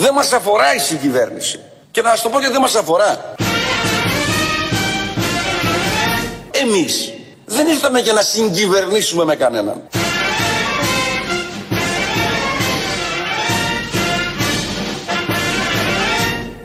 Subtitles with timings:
[0.00, 1.60] Δεν μας αφορά η συγκυβέρνηση.
[1.90, 3.34] Και να σας το πω γιατί δεν μας αφορά.
[6.50, 7.12] Εμείς
[7.44, 9.88] δεν ήρθαμε για να συγκυβερνήσουμε με κανέναν.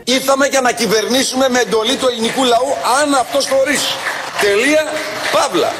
[0.04, 3.94] Ήρθαμε για να κυβερνήσουμε με εντολή του ελληνικού λαού αν αυτός το ορίσει.
[4.40, 4.84] Τελεία,
[5.32, 5.72] παύλα.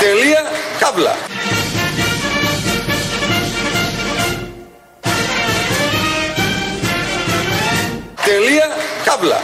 [0.00, 0.42] Τελεία,
[0.80, 1.16] καύλα.
[8.24, 8.68] Τελεία,
[9.04, 9.40] καύλα.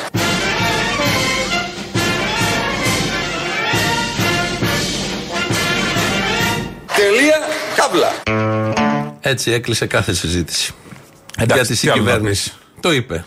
[6.97, 7.39] Τελεία,
[7.77, 8.13] καύλα.
[9.21, 10.73] Έτσι έκλεισε κάθε συζήτηση.
[11.39, 12.53] Εντάξει, για τη τι άλλο να συγκυβέρνηση.
[12.81, 13.25] Το είπε.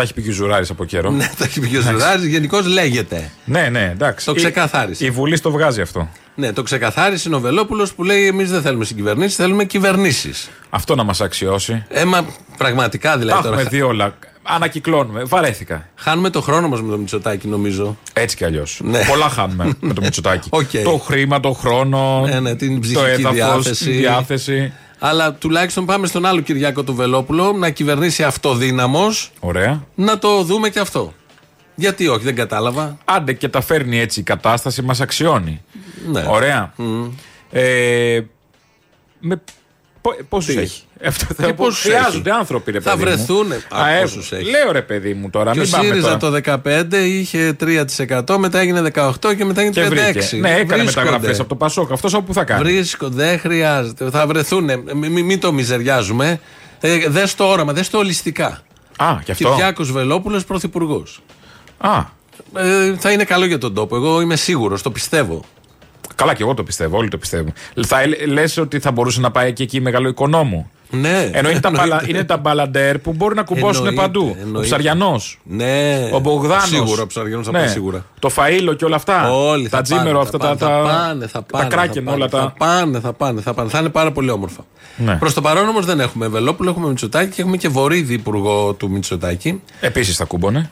[0.00, 1.10] Τα έχει πει και ο Ζουράρης από καιρό.
[1.10, 3.30] Ναι, το έχει πει και ο Ζουράρης, Γενικώς λέγεται.
[3.44, 4.26] ναι, ναι, εντάξει.
[4.26, 5.04] Το Η- ξεκαθάρισε.
[5.06, 6.08] Η, Βουλή το βγάζει αυτό.
[6.34, 10.50] Ναι, το ξεκαθάρισε ο Βελόπουλος που λέει: Εμείς δεν θέλουμε συγκυβερνήσεις, θέλουμε κυβερνήσεις.
[10.70, 11.84] Αυτό να μας αξιώσει.
[11.88, 12.24] Έμα
[12.56, 13.68] πραγματικά Τα δηλαδή έχουμε τώρα.
[13.68, 14.14] δει όλα.
[14.42, 15.24] Ανακυκλώνουμε.
[15.24, 15.88] Βαρέθηκα.
[15.96, 17.96] Χάνουμε το χρόνο μας με το Μητσοτάκη, νομίζω.
[18.12, 18.80] Έτσι κι αλλιώς.
[18.84, 19.04] Ναι.
[19.08, 20.48] Πολλά χάνουμε με το Μητσοτάκι.
[20.60, 20.70] Οκ.
[20.84, 22.26] Το χρήμα, το χρόνο.
[22.26, 23.84] Ναι, ναι, την το ψυχική έδαφος, διάθεση.
[23.84, 24.72] τη διάθεση.
[25.02, 29.86] Αλλά τουλάχιστον πάμε στον άλλο Κυριάκο του Βελόπουλο να κυβερνήσει αυτοδύναμος, Ωραία.
[29.94, 31.12] να το δούμε και αυτό.
[31.74, 32.98] Γιατί όχι, δεν κατάλαβα.
[33.04, 35.62] Άντε και τα φέρνει έτσι η κατάσταση, μας αξιώνει.
[36.10, 36.24] Ναι.
[36.28, 36.74] Ωραία.
[37.50, 38.20] Ε,
[39.20, 39.42] με
[40.28, 43.10] πόσους Τι; έχει; Αυτό Και θα πόσους χρειάζονται έχει; άνθρωποι, ρε Θα παιδί μου.
[43.16, 43.54] βρεθούνε.
[43.68, 45.52] Α, Α, ε, πόσους έχεις; Λέω ρε παιδί μου τώρα.
[45.52, 46.40] Και ο μην πάμε ΣΥΡΙΖΑ τώρα.
[46.40, 50.12] το 15 είχε 3%, μετά έγινε 18% και μετά Και έγινε 36%.
[50.12, 50.36] βρήκε.
[50.36, 51.04] Ναι, έκανε Βρίσκονται.
[51.06, 51.92] μεταγραφές από το Πασόκ.
[51.92, 52.62] Αυτός όπου θα κάνει.
[52.62, 54.10] Βρίσκονται, δεν χρειάζεται.
[54.10, 54.70] Θα βρεθούν.
[54.94, 56.40] Μην μη το μιζεριάζουμε.
[56.80, 58.62] Ε, δες το όραμα, δες το ολιστικά.
[58.96, 59.48] Α, και αυτό.
[59.50, 61.22] Κυριάκος Βελόπουλος πρωθυπουργός.
[61.78, 62.18] Α,
[62.56, 63.96] Ε, θα είναι καλό για τον τόπο.
[63.96, 65.44] Εγώ είμαι σίγουρος, το πιστεύω.
[66.20, 66.96] Καλά και εγώ το πιστεύω.
[66.96, 67.52] Όλοι το πιστεύουν.
[67.86, 70.70] Θα λε ότι θα μπορούσε να πάει και εκεί μεγάλο οικονόμου.
[70.90, 71.30] Ναι.
[71.32, 71.70] Ενώ είναι τα, Εννοείται.
[71.70, 74.34] μπαλα, είναι τα μπαλαντέρ που μπορεί να κουμπώσουν Εννοείται, παντού.
[74.38, 74.66] Ο εννοείται.
[74.68, 75.38] Ψαριανός.
[75.44, 76.08] Ναι.
[76.12, 76.68] Ο Μπογδάνος.
[76.68, 78.04] Σίγουρα, ο Ψαριανός θα πάει σίγουρα.
[78.18, 79.30] Το Φαΐλο και όλα αυτά.
[79.32, 80.66] Όλοι τα θα τζίμερο, πάνε, αυτά θα τα.
[80.66, 82.54] πάνε, τα- θα πάνε, θα πάνε, Τα κράκεν θα πάνε, όλα Θα τα.
[82.58, 83.68] πάνε, θα πάνε, θα πάνε.
[83.68, 84.64] Θα είναι πάρα πολύ όμορφα.
[84.96, 85.14] Ναι.
[85.16, 88.90] Προς το παρόν όμως δεν έχουμε Βελόπουλο, έχουμε Μητσοτάκη και έχουμε και Βορίδη υπουργό του
[88.90, 89.62] Μητσοτάκη.
[89.80, 90.70] Επίσης θα κούμπονε.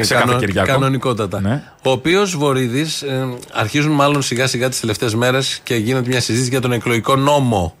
[0.00, 0.68] Σε Κανο- κάθε Κυριακό.
[0.72, 1.40] Κανονικότατα.
[1.40, 1.62] Ναι.
[1.82, 3.04] Ο οποίος Βορίδης,
[3.52, 7.74] αρχίζουν μάλλον σιγά σιγά τις τελευταίες μέρες και γίνεται μια συζήτηση για τον εκλογικό νόμο.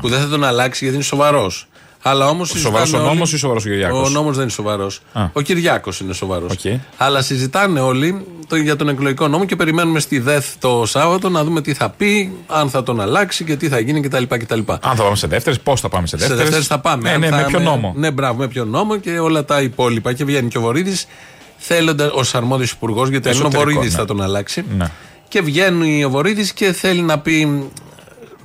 [0.00, 1.66] Που δεν θα τον αλλάξει γιατί είναι σοβαρός.
[2.04, 2.48] Αλλά όμως.
[2.56, 5.00] Σοβαρός ο νόμος ή σοβαρός ο Κυριάκος; Ο νόμος δεν είναι σοβαρός.
[5.12, 5.24] Α.
[5.32, 6.52] Ο Κυριάκος είναι σοβαρός.
[6.52, 6.80] Οκ.
[6.96, 11.44] Αλλά συζητάνε όλοι το, για τον εκλογικό νόμο και περιμένουμε στη ΔΕΘ το Σάββατο να
[11.44, 14.22] δούμε τι θα πει, αν θα τον αλλάξει και τι θα γίνει κτλ.
[14.28, 14.58] κτλ.
[14.80, 17.02] Αν θα πάμε σε δεύτερες, πώς θα πάμε σε Σε δεύτερες; δεύτερες θα πάμε.
[17.02, 19.44] Ναι, Αν ναι, θα με ποιο με- νόμο; Ναι, μπράβο, με ποιο νόμο και όλα
[19.44, 20.12] τα υπόλοιπα.
[20.12, 21.06] Και βγαίνει και ο Βορίδης,
[21.56, 23.98] θέλοντα ως αρμόδιος υπουργός, γιατί αν ο Εσωτερικό, Βορύδης ναι.
[23.98, 24.64] θα τον αλλάξει.
[24.76, 24.90] Ναι.
[25.28, 27.68] Και βγαίνει ο Βορύδης και θέλει να πει.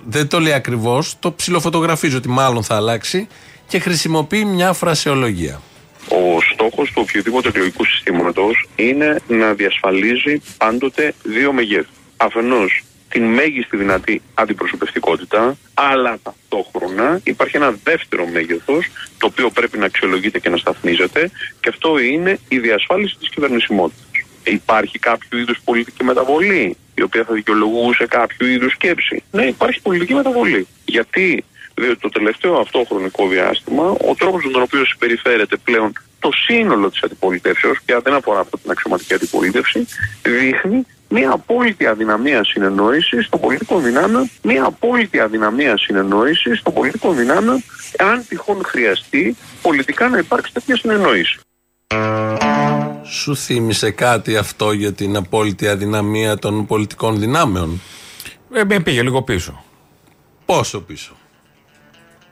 [0.09, 3.27] Δεν το λέει ακριβώς, το ψιλοφωτογραφίζει ότι μάλλον θα αλλάξει
[3.67, 5.61] και χρησιμοποιεί μια φρασεολογία.
[6.09, 11.87] Ο στόχος του οποιοδήποτε εκλογικού συστήματος είναι να διασφαλίζει πάντοτε δύο μεγέθη.
[12.17, 18.85] Αφενός την μέγιστη δυνατή αντιπροσωπευτικότητα, αλλά ταυτόχρονα υπάρχει ένα δεύτερο μέγεθος
[19.17, 24.05] το οποίο πρέπει να αξιολογείται και να σταθμίζεται και αυτό είναι η διασφάλιση της κυβερνησιμότητας.
[24.43, 29.23] Υπάρχει κάποιο είδους πολιτική μεταβολή; Η οποία θα δικαιολογούσε κάποιο είδους σκέψη.
[29.31, 30.67] Ναι, υπάρχει πολιτική μεταβολή.
[30.85, 31.43] Γιατί
[31.81, 36.89] διότι το τελευταίο αυτό χρονικό διάστημα, ο τρόπος με τον οποίο συμπεριφέρεται πλέον το σύνολο
[36.89, 39.87] της αντιπολιτεύσεω, και δεν αφορά αυτό την αξιωματική αντιπολίτευση,
[40.23, 47.63] δείχνει μια απόλυτη αδυναμία συνεννόησης των πολιτικών δυνάμεων, μια απόλυτη αδυναμία συνεννόησης των πολιτικών δυνάμεων,
[47.97, 51.39] αν τυχόν χρειαστεί πολιτικά να υπάρξει τέτοια συνεννόηση.
[53.09, 57.81] Σου θύμισε κάτι αυτό για την απόλυτη αδυναμία των πολιτικών δυνάμεων;
[58.53, 59.63] Ε, με πήγε λίγο πίσω.
[60.45, 61.11] Πόσο πίσω;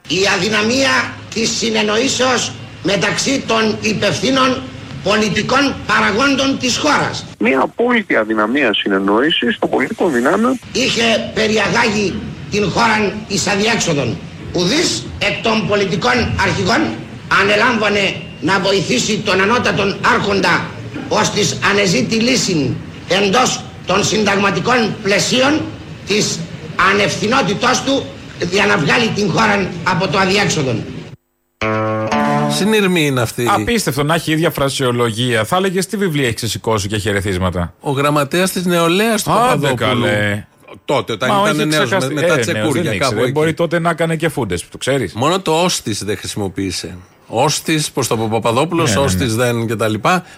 [0.08, 2.52] η αδυναμία της συνεννοήσεως
[2.84, 4.62] μεταξύ των υπευθύνων
[5.04, 7.26] πολιτικών παραγόντων της χώρας.
[7.40, 12.20] Μια απόλυτη αδυναμία συνεννόηση των πολιτικών δυνάμεων Είχε περιαγάγει
[12.52, 14.18] την χώρα εις αδιέξοδον.
[14.54, 16.82] Ουδής εκ των πολιτικών αρχηγών
[17.42, 20.66] ανελάμβανε να βοηθήσει τον ανώτατον άρχοντα
[21.08, 22.76] ως της ανεζήτη λύση
[23.08, 25.62] εντός των συνταγματικών πλαισίων
[26.08, 26.40] της
[26.92, 28.06] ανευθυνότητός του
[28.52, 30.84] για να βγάλει την χώρα από το αδιέξοδον.
[32.50, 33.48] Συνειρμή είναι αυτή.
[33.50, 35.44] Απίστευτο να έχει ίδια φρασιολογία.
[35.44, 40.02] Θα έλεγε τι βιβλία έχεις ξεσηκώσει και χαιρετίσματα; Ο γραμματέας της νεολαίας του Άντε Παπαδόπουλου.
[40.04, 40.46] καλέ.
[40.86, 43.04] Τότε, όταν Μα ήταν όχι νέος, με, ξεχαστεί- με ε, τα νέος, τσεκούρια δεν κάπου
[43.04, 43.22] ήξερε.
[43.22, 43.32] εκεί.
[43.32, 44.66] Μπορεί τότε να έκανε και φούντες.
[44.72, 45.14] Το ξέρεις.
[45.14, 46.98] Μόνο το ώστη δεν χρησιμοποίησε.
[47.28, 49.06] Ώστη, προ το Παπαδόπουλος, Ναι, ναι, ναι.
[49.06, 49.94] ώστη δεν κτλ.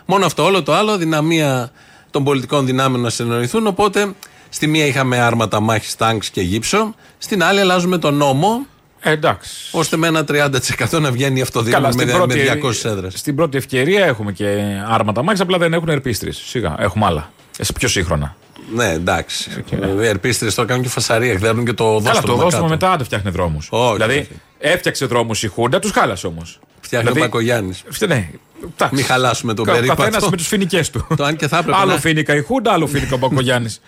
[0.06, 1.72] Μόνο αυτό, όλο το άλλο, δυναμία
[2.12, 3.68] των πολιτικών δυνάμεων να συνεννοηθούν.
[3.68, 4.12] Οπότε
[4.50, 6.96] Στη μία είχαμε άρματα μάχης, τάγκς και γύψο.
[7.18, 8.66] Στην άλλη αλλάζουμε τον νόμο
[9.00, 9.52] Ε, εντάξει.
[9.72, 13.14] ώστε με ένα 30% να βγαίνει η αυτοδύναμη Καλά, με, στην πρώτη, με 200 έδρες.
[13.20, 16.42] στην πρώτη ευκαιρία έχουμε και άρματα μάχης, απλά δεν έχουν ερπίστρες.
[16.46, 17.32] Σιγά, έχουμε άλλα.
[17.58, 18.36] Εσύ πιο σύγχρονα.
[18.76, 19.64] Ναι, εντάξει.
[20.02, 21.36] Οι ερπίστρες τώρα κάνουν και φασαρία.
[21.38, 22.22] Δέρνουν και το Καλά, δόστρωμα.
[22.38, 22.68] το δώσουμε κάτω.
[22.86, 23.68] μετά δεν φτιάχνει δρόμους.
[23.72, 24.28] Όχι, Δηλαδή, όχι.
[24.60, 26.60] Έφτιαξε δρόμους η Χούντα, τους χάλασε όμως.
[26.82, 27.84] Φτιάχνει ο Μπακογιάννης.
[28.08, 28.30] Ναι,
[28.64, 28.96] εντάξει.
[28.96, 30.02] Μην χαλάσουμε τον Κα- περίπατο.
[30.02, 31.08] καθένας με τους φοινικές του.
[31.18, 33.82] Το αν και θα έπρεπε άλλο να- φοίνικα η Χούντα, άλλο φοίνικα ο Μπακογιάννης.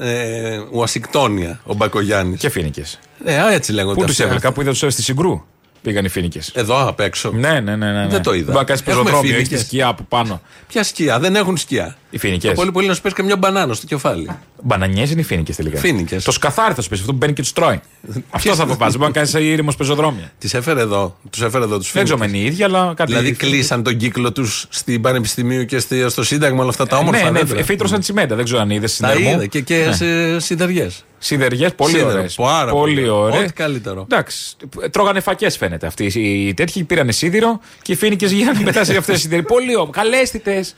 [0.00, 2.40] Ε, Ουασικτόνια, ο Μπακογιάννης.
[2.40, 2.84] και φοίνικε.
[3.24, 3.94] Ε, α, έτσι λέγονται.
[3.94, 4.22] Πού τους αυτοί.
[4.22, 5.42] έβαλε, κάπου είδα τους στη Συγκρού.
[5.82, 6.40] Πήγαν οι φοίνικε.
[6.52, 7.30] Εδώ απ' έξω.
[7.32, 8.06] Ναι, ναι, ναι, ναι.
[8.08, 8.44] Δεν το είδα.
[8.52, 9.60] Μπορεί να κάνει Έχουμε πεζοδρόμιο, έχει φοίνικες.
[9.60, 10.40] τη σκιά από πάνω.
[10.68, 11.96] Ποια σκιά, δεν έχουν σκιά.
[12.10, 12.48] Οι φοίνικε.
[12.48, 14.30] Το πολύ πολύ να σου πες και μια μπανάνα στο κεφάλι.
[14.62, 15.78] Μπανανιές είναι οι φοίνικε τελικά.
[15.78, 16.24] Φοίνικες.
[16.24, 17.80] Το σκαθάρι θα σου πεις, αυτό που μπαίνει και τους τρώει.
[18.30, 18.98] αυτό θα φοβάσαι.
[18.98, 20.32] Μπορεί να κάνεις ήρεμο πεζοδρόμια.
[20.38, 23.12] Τις έφερε εδώ, τους έφερε εδώ τους Δεν ξέρω αν είναι οι ίδιοι, αλλά κάτι.
[23.12, 27.22] Δηλαδή κλείσαν τον κύκλο τους στην Πανεπιστημίου και στη- στο Σύνταγμα όλα αυτά τα όμορφα.
[27.24, 27.58] Ναι, ναι, δέντρα.
[27.58, 28.34] εφήτρωσαν τσιμέντα.
[28.36, 29.36] Δεν ξέρω αν είδες Τα συνδερμό.
[29.36, 31.02] είδα και, και σε σιδεριές.
[31.20, 32.34] Σιδεριές, πολύ Σίδερο, ωραίες.
[32.34, 33.22] πάρα πολύ Πολύ ωραίο.
[33.22, 33.42] ωραίες.
[33.42, 34.02] Ό,τι καλύτερο.
[34.02, 34.56] Εντάξει.
[34.90, 36.04] Τρώγανε φακές φαίνεται αυτοί.
[36.14, 39.42] Οι τέτοιοι πήρανε σίδηρο και οι φοίνικε γίνανε μετά σε αυτές τις σίδηρε.
[39.42, 40.00] Πολύ όμορφε.
[40.00, 40.74] Καλέστητες.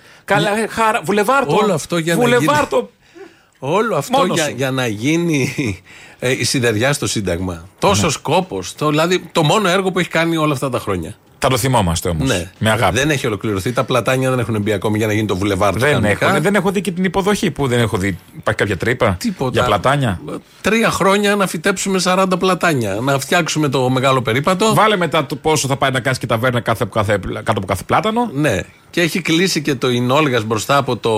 [1.24, 1.46] Καλά, χαρά.
[1.46, 1.64] Βουλεβάρτο.
[1.64, 2.90] Όλο αυτό για να Βουλεβάρτο.
[3.58, 4.54] Όλο αυτό Μόνος για, σου.
[4.56, 5.54] για να γίνει
[6.18, 7.68] ε, η σιδεριά στο Σύνταγμα.
[7.78, 8.12] Τόσο ναι.
[8.12, 8.74] σκόπος.
[8.74, 11.14] Το, δηλαδή το μόνο έργο που έχει κάνει όλα αυτά τα χρόνια.
[11.42, 12.28] Θα το θυμόμαστε όμως.
[12.28, 12.50] Ναι.
[12.58, 12.96] Με αγάπη.
[12.98, 13.72] Δεν έχει ολοκληρωθεί.
[13.72, 15.72] Τα πλατάνια δεν έχουν μπει ακόμη για να γίνει το βουλεβάρ.
[15.72, 16.30] του Δεν κανονικά.
[16.30, 18.18] έχω, δεν έχω δει και την υποδοχή που δεν έχω δει.
[18.36, 19.50] Υπάρχει κάποια τρύπα Τίποτα.
[19.52, 20.20] για πλατάνια;
[20.60, 22.94] Τρία χρόνια να φυτέψουμε 40 πλατάνια.
[22.94, 24.74] Να φτιάξουμε το μεγάλο περίπατο.
[24.74, 27.82] Βάλε μετά το πόσο θα πάει να κάνει και ταβέρνα κάθε, κάθε, κάτω από κάθε
[27.86, 28.30] πλάτανο.
[28.32, 28.60] Ναι.
[28.90, 31.12] Και έχει κλείσει και το Ινόλγας μπροστά από το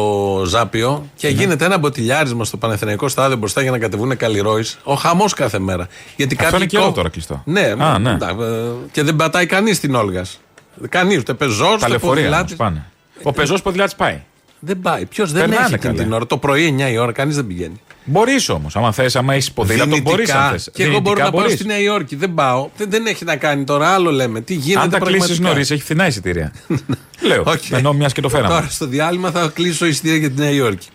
[0.46, 1.32] Ζάπιο και Ναι.
[1.32, 4.64] γίνεται ένα μποτιλιάρισμα στο Πανεθνιακό Στάδιο μπροστά για να κατεβούν καλλιρόι.
[4.82, 5.88] Ο χαμός κάθε μέρα.
[6.16, 7.42] Γιατί Αυτό κάποιοι είναι καιρό κο- τώρα κλειστό.
[7.44, 8.12] Ναι, Α, ναι.
[8.12, 8.26] ναι.
[8.26, 10.40] ε, και δεν πατάει κανείς την Όλγας.
[10.88, 12.56] Κανείς, ούτε πεζός, Τα ούτε λεωφορεία όμως ποδηλάτης.
[12.56, 12.84] πάνε.
[13.22, 14.20] Ο πεζός ποδηλάτης πάει.
[14.58, 15.04] Δεν πάει.
[15.06, 16.04] Ποιος δεν Περνάνε έχει εκείνη καλά.
[16.04, 16.26] την ώρα.
[16.26, 17.80] Το πρωί 9 η ώρα, κανείς δεν πηγαίνει.
[18.04, 20.44] Μπορείς όμως, άμα θες, άμα έχεις ποδήλατο, μπορεί Δυνητικά.
[20.44, 20.70] αν θες.
[20.72, 22.16] Και εγώ μπορώ να πάω στη Νέα Υόρκη.
[22.16, 22.70] Δεν πάω.
[22.76, 23.88] Δεν, δεν έχει να κάνει τώρα.
[23.94, 24.40] Άλλο λέμε.
[24.40, 25.48] Τι γίνεται Αν τα κλείσεις πραγματικά.
[25.48, 26.52] νωρίς, έχει φθηνά εισιτήρια.
[27.20, 27.42] Λέω.
[27.46, 27.70] Οκ.
[27.70, 28.48] Ενώ μιας και το φέραμε.
[28.48, 30.88] Τώρα στο διάλειμμα θα κλείσω εισιτήρια για τη Νέα Υόρκη.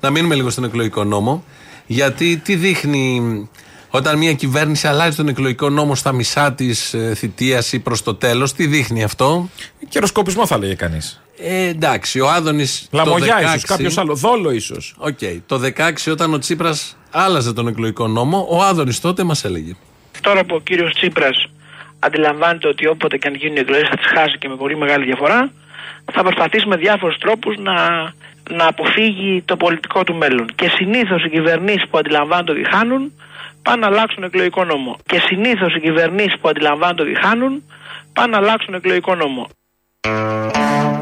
[0.00, 1.44] Να μείνουμε λίγο στον εκλογικό νόμο.
[1.86, 3.20] Γιατί τι δείχνει
[3.90, 8.52] όταν μια κυβέρνηση αλλάζει τον εκλογικό νόμο στα μισά της θητείας ή προς το τέλος,
[8.52, 9.48] τι δείχνει αυτό;
[9.88, 11.22] Καιροσκοπισμό θα λέγε κανείς.
[11.38, 12.88] Ε, εντάξει, ο Άδωνης.
[12.92, 14.14] Λαμογιά ίσως, κάποιος άλλος.
[14.14, 14.94] Δόλο ίσως.
[14.98, 15.18] Οκ.
[15.46, 19.76] Το 16 όταν ο Τσίπρας άλλαζε τον εκλογικό νόμο, ο Άδωνης τότε μας έλεγε.
[20.20, 21.46] Τώρα που ο κύριος Τσίπρας
[21.98, 25.04] αντιλαμβάνεται ότι όποτε και αν γίνουν οι εκλογές θα τις χάσει και με πολύ μεγάλη
[25.04, 25.52] διαφορά,
[26.12, 27.74] θα προσπαθήσει με διάφορους τρόπους να,
[28.50, 30.46] να αποφύγει το πολιτικό του μέλλον.
[30.54, 33.12] Και συνήθως οι κυβερνήσεις που αντιλαμβάνονται ότι χάνουν,
[33.62, 34.98] πάνε να αλλάξουν εκλογικό νόμο.
[35.06, 37.62] Και συνήθως οι κυβερνήσεις που αντιλαμβάνονται ότι χάνουν,
[38.12, 39.48] πάνε να αλλάξουν εκλογικό νόμο.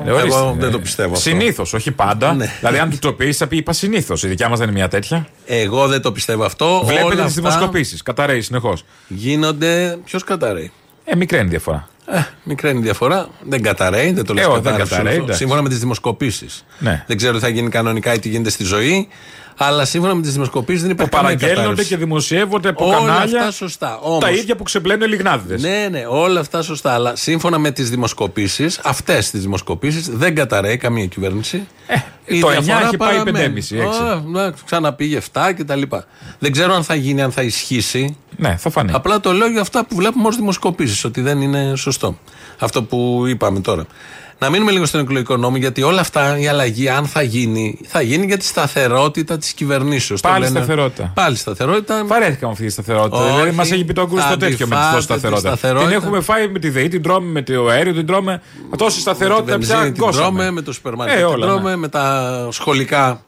[0.06, 1.28] Εγώ δεν το πιστεύω αυτό.
[1.28, 2.34] Συνήθως, όχι πάντα.
[2.34, 2.52] Ναι.
[2.58, 4.22] Δηλαδή, αν του το πεις, θα πει είπα συνήθως.
[4.22, 5.26] Η δικιά μας δεν είναι μια τέτοια.
[5.46, 6.82] Εγώ δεν το πιστεύω αυτό.
[6.84, 8.02] Βλέπετε Όλα τι αυτά δημοσκοπήσεις.
[8.02, 8.84] Καταραίει συνεχώς.
[9.08, 9.98] Γίνονται.
[10.04, 10.72] Ποιος καταραίει;
[11.04, 11.88] Ε, μικρή είναι η διαφορά.
[12.06, 13.28] Ε, μικρή είναι η διαφορά.
[13.48, 15.36] Δεν καταραίει, δεν το λέω Ε, όχι, δεν καταραίει, εντάξει.
[15.38, 16.64] Σύμφωνα με τις δημοσκοπήσεις.
[16.78, 17.04] Ναι.
[17.06, 19.08] Δεν ξέρω τι θα γίνει κανονικά ή τι γίνεται στη ζωή.
[19.56, 21.88] Αλλά σύμφωνα με τις δημοσκοπήσεις δεν Που υπάρχει καμία παραγγέλνονται κατάρρευση.
[21.88, 23.38] και δημοσιεύονται από Όλα κανάλια.
[23.38, 23.98] αυτά σωστά.
[24.02, 25.68] Όμως, Τα ίδια που ξεπλένουν οι λιγνάδιδε.
[25.68, 26.92] Ναι, ναι, όλα αυτά σωστά.
[26.94, 31.56] Αλλά σύμφωνα με τις δημοσκοπήσεις, αυτές τις δημοσκοπήσεις, δεν καταραίει καμία κυβέρνηση.
[32.24, 33.54] Η Ε, το 9 διαφορά έχει πάει παραμένει.
[33.54, 33.78] 5,5, έξι.
[33.78, 35.82] Α, ναι, Ξαναπήγε 7 κτλ.
[36.38, 38.16] Δεν ξέρω αν θα γίνει, αν θα ισχύσει.
[38.42, 38.90] Ναι, θα φανεί.
[38.94, 42.18] Απλά το λέω για αυτά που βλέπουμε ως δημοσκοπήσεις, ότι δεν είναι σωστό.
[42.58, 43.84] Αυτό που είπαμε τώρα.
[44.38, 48.00] Να μείνουμε λίγο στον εκλογικό νόμο, γιατί όλα αυτά η αλλαγή, αν θα γίνει, θα
[48.00, 50.20] γίνει για τη σταθερότητα της κυβερνήσεως.
[50.20, 51.10] Πάλι σταθερότητα.
[51.14, 52.04] Πάλι σταθερότητα.
[52.06, 53.16] Βαρέθηκα με αυτή τη σταθερότητα.
[53.16, 53.30] Όχι.
[53.30, 55.50] Δηλαδή, μας έχει πει το Αγκούστο τέτοιο με τη Αντιφάτε σταθερότητα.
[55.50, 55.90] τη σταθερότητα.
[55.90, 58.42] Την έχουμε φάει με τη ΔΕΗ, την τρώμε με το αέριο, την τρώμε.
[58.76, 60.24] Τόση σταθερότητα τη πια βενζίνη την γκώσαμε.
[60.26, 61.76] τρώμε, με το σούπερ μάρκετ Ε, την όλα, τρώμε, ναι.
[61.76, 63.24] με τα σχολικά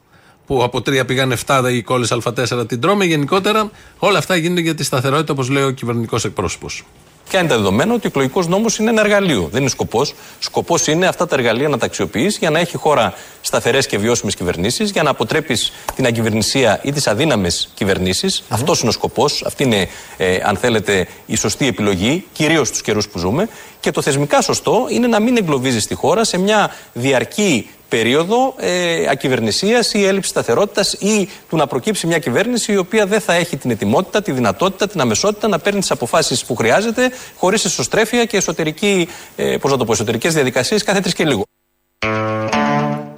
[0.47, 3.05] που από τρία πήγαν 7 οι κόλλες Α4 την τρώμε.
[3.05, 6.85] Γενικότερα όλα αυτά γίνονται για τη σταθερότητα, όπως λέει ο κυβερνητικός εκπρόσωπος.
[7.29, 9.49] Ποια είναι τα δεδομένα ότι ο εκλογικός νόμος είναι ένα εργαλείο.
[9.53, 10.15] Δεν είναι σκοπός.
[10.39, 14.35] Σκοπός είναι αυτά τα εργαλεία να τα αξιοποιείς για να έχει χώρα σταθερές και βιώσιμες
[14.35, 18.43] κυβερνήσεις, για να αποτρέπεις την αγκυβερνησία ή τις αδύναμες κυβερνήσεις.
[18.49, 19.43] Αυτός είναι ο σκοπός.
[19.47, 23.49] Αυτή είναι, ε, αν θέλετε, η σωστή επιλογή, κυρίως στους καιρούς που ζούμε.
[23.81, 29.07] Και το θεσμικά σωστό είναι να μην εγκλωβίζεις τη χώρα σε μια διαρκή περίοδο ε,
[29.11, 33.57] ακυβερνησίας ή έλλειψης σταθερότητας ή του να προκύψει μια κυβέρνηση η οποία δεν θα έχει
[33.57, 38.37] την ετοιμότητα, τη δυνατότητα, την αμεσότητα να παίρνει τις αποφάσεις που χρειάζεται χωρίς εσωστρέφεια και
[38.37, 41.43] εσωτερική, ε, πώς να το πω, εσωτερικές διαδικασίες κάθε τρεις και λίγο.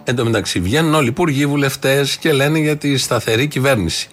[0.05, 4.09] Εν τω μεταξύ, βγαίνουν όλοι οι υπουργοί, βουλευτές και λένε για τη σταθερή κυβέρνηση.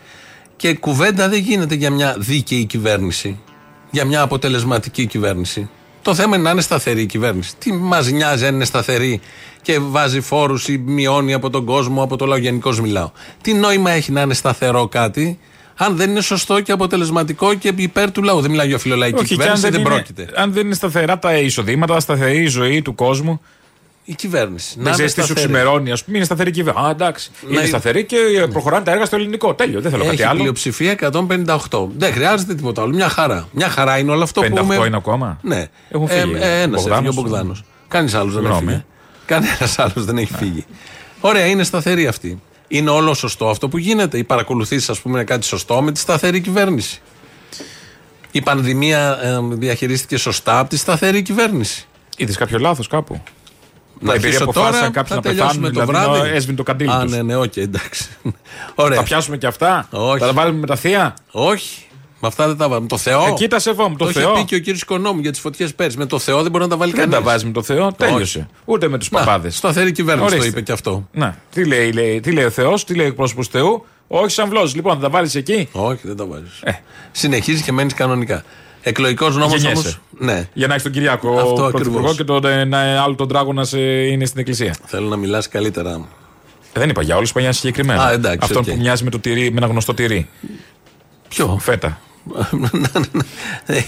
[0.56, 3.40] Και κουβέντα δεν γίνεται για μια δίκαιη κυβέρνηση.
[3.92, 5.70] Για μια αποτελεσματική κυβέρνηση.
[6.04, 7.56] Το θέμα είναι να είναι σταθερή η κυβέρνηση.
[7.58, 9.22] Τι μας νοιάζει αν είναι σταθερή
[9.62, 12.38] και βάζει φόρους ή μειώνει από τον κόσμο, από το λαό.
[12.38, 13.12] Γενικώς μιλάω.
[13.42, 15.40] Τι νόημα έχει να είναι σταθερό κάτι,
[15.78, 18.42] αν δεν είναι σωστό και αποτελεσματικό και υπέρ του λαού.
[18.42, 20.42] Δεν μιλάω για φιλολαϊκή Όχι, και αν κυβέρνηση, δεν, δεν, είναι, πρόκειται.
[20.42, 23.42] αν δεν είναι σταθερά τα εισοδήματα, σταθερή η ζωή του κόσμου.
[24.06, 24.76] Η κυβέρνηση.
[24.80, 25.48] Δεν ξέρεις τι σου σταθερή.
[25.54, 26.86] ξημερώνει, ας πούμε, είναι σταθερή κυβέρνηση.
[26.86, 27.32] Α, εντάξει.
[27.42, 28.18] Να είναι είναι- σταθερή και
[28.52, 29.54] προχωράνε τα έργα στο ελληνικό.
[29.54, 30.40] Τέλειο, δεν θέλω κάτι Έχει άλλο.
[30.40, 31.90] πλειοψηφία 158.
[31.98, 32.94] Δεν χρειάζεται τίποτα άλλο.
[32.94, 33.48] Μια χαρά.
[33.52, 34.66] Μια χαρά είναι όλο αυτό 58 που.
[34.66, 35.66] με- είναι ακόμα; Ναι.
[35.90, 36.34] Έχουν φύγει.
[36.40, 37.18] Ε, Ένας έφυγε, Μπογδάνος.
[37.18, 37.56] ο Μπογδάνο.
[37.88, 38.66] Κανείς άλλος δεν Συγγνώμη.
[38.72, 38.86] έφυγε.
[39.26, 40.66] Κανένας άλλος δεν έχει φύγει.
[41.20, 42.42] Ωραία, είναι σταθερή αυτή.
[42.68, 44.18] Είναι όλο σωστό αυτό που γίνεται.
[44.18, 47.02] Οι παρακολουθήσεις, ας πούμε, είναι κάτι σωστό με τη σταθερή κυβέρνηση.
[48.32, 51.86] Η πανδημία ε, διαχειρίστηκε σωστά από τη σταθερή κυβέρνηση.
[52.18, 53.22] Είδες κάποιο λάθος κάπου;
[54.00, 56.30] Να Επειδή αρχίσω αποφάσισαν τώρα, κάποιοι θα να τελειώσουμε πεθάνουν, το δηλαδή βράδυ.
[56.30, 57.12] να έσβηνε το καντήλι Α, τους.
[57.12, 58.08] ναι, ναι, οκ, εντάξει.
[58.76, 58.98] Ωραία.
[58.98, 60.20] Θα πιάσουμε και αυτά; Όχι.
[60.20, 61.86] Θα τα βάλουμε με τα θεία; Όχι.
[62.26, 62.88] Με αυτά δεν τα βάλουμε.
[62.88, 63.26] Το Θεό.
[63.28, 63.96] Εκεί τα σεβόμαι.
[63.98, 64.34] Το Το είχε Θεό.
[64.34, 65.98] πει και ο κύριος Οικονόμου για τις φωτιές πέρσι.
[65.98, 67.12] Με το Θεό δεν μπορεί να τα βάλει Δεν κανεί.
[67.14, 67.92] τα βάζει με το Θεό.
[67.92, 68.48] Τέλειωσε.
[68.66, 69.56] Ούτε με τους παπάδες.
[69.58, 70.50] Σταθερή κυβέρνηση το Ορίστε.
[70.50, 71.08] είπε και αυτό.
[71.12, 74.30] Να, τι λέει, λέει, τι λέει ο Θεός, τι λέει ο εκπρόσωπος του Θεού; Όχι
[74.30, 74.76] σαν βλός.
[74.76, 76.60] Λοιπόν, θα τα βάλεις εκεί; Όχι, δεν τα βάζεις.
[76.64, 76.72] Ε.
[77.12, 78.44] Συνεχίζεις και μένεις κανονικά.
[78.82, 79.82] Εκλογικός νόμος όμω.
[80.24, 80.40] Γεννιέσαι.
[80.42, 80.48] Ναι.
[80.54, 82.16] Για να έχεις τον Κυριάκο Αυτό πρωθυπουργό ακριβώς.
[82.16, 84.76] και τον ε, να- άλλο τον Τράγο να σε είναι στην εκκλησία.
[84.86, 85.90] Θέλω να μιλάς καλύτερα.
[86.74, 88.02] Ε, δεν είπα για όλους, είπα για ένα συγκεκριμένο.
[88.02, 88.70] Α, εντάξει, Αυτόν οκ.
[88.70, 90.30] που μοιάζει με, το τυρί, με ένα γνωστό τυρί.
[91.30, 92.00] Ποιο; Φέτα.
[93.66, 93.80] Ε,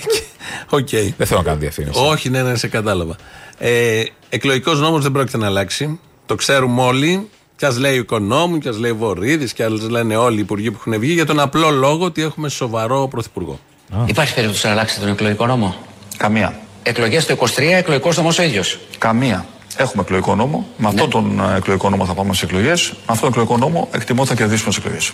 [0.69, 0.89] Οκ.
[0.89, 1.99] Δεν θέλω να κάνω διαφήμιση.
[2.03, 3.15] Όχι, ναι, ναι, σε κατάλαβα.
[3.57, 5.99] Ε, Εκλογικός νόμος δεν πρόκειται να αλλάξει.
[6.25, 7.29] Το ξέρουμε όλοι.
[7.57, 10.39] Κι ας λέει ο Οικονόμου, κι ας λέει ο Βορίδης, κι ας λένε όλοι οι
[10.39, 13.59] υπουργοί που έχουν βγει για τον απλό λόγο ότι έχουμε σοβαρό πρωθυπουργό.
[14.05, 15.75] Υπάρχει περίπτωση να αλλάξετε τον εκλογικό νόμο;
[16.17, 16.59] Καμία.
[16.83, 18.79] Εκλογές το 23, εκλογικός νόμος ο ίδιος.
[18.97, 19.45] Καμία.
[19.77, 20.67] Έχουμε εκλογικό νόμο.
[20.77, 22.89] Με αυτόν τον ε, εκλογικό νόμο θα πάμε στις εκλογές.
[22.91, 25.11] Με αυτόν τον εκλογικό νόμο εκτιμώ ότι θα κερδίσουμε τι εκλογές.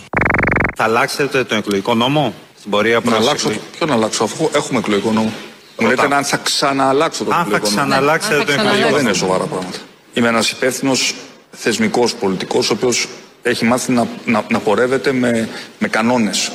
[0.76, 3.48] Θα αλλάξετε τον εκλογικό νόμο; Στην πορεία Να προς αλλάξω.
[3.48, 3.66] εκλογή.
[3.76, 5.32] Ποιο να αλλάξω, αφού έχουμε εκλογικό νόμο.
[5.78, 7.86] Μου λέτε αν θα ξανααλλάξω τον Αν θα εκλογικό νόμο.
[7.88, 9.14] ξαναλλάξετε τον Αυτό εκλογικό δεν είναι νόμο.
[9.14, 9.78] σοβαρά πράγματα.
[10.14, 11.14] Είμαι ένας υπεύθυνος
[11.50, 13.08] θεσμικός πολιτικός, ο οποίος
[13.42, 16.50] έχει μάθει να, να, να πορεύεται με, με κανόνες.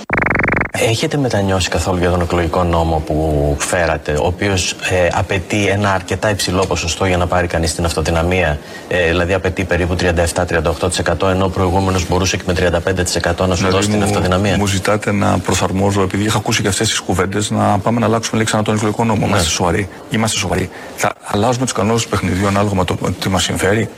[0.80, 6.30] Έχετε μετανιώσει καθόλου για τον εκλογικό νόμο που φέρατε, ο οποίος ε, απαιτεί ένα αρκετά
[6.30, 11.50] υψηλό ποσοστό για να πάρει κανείς την αυτοδυναμία; Ε, δηλαδή απαιτεί περίπου 37-38%, ενώ ο
[11.50, 16.02] προηγούμενος μπορούσε και με 35% να σου δώσει την αυτοδυναμία; Δηλαδή μου ζητάτε να προσαρμόζω,
[16.02, 19.04] επειδή είχα ακούσει και αυτές τις κουβέντες, να πάμε να αλλάξουμε λέξη ξανά τον εκλογικό
[19.04, 19.20] νόμο.
[19.20, 19.26] Ναι.
[19.26, 19.90] Είμαστε σοβαροί.
[20.10, 20.70] Είμαστε σοβαροί.
[20.96, 23.90] Θα αλλάζουμε τους κανόνες του παιχνιδιού ανάλογα με το τι μας συμφέρει.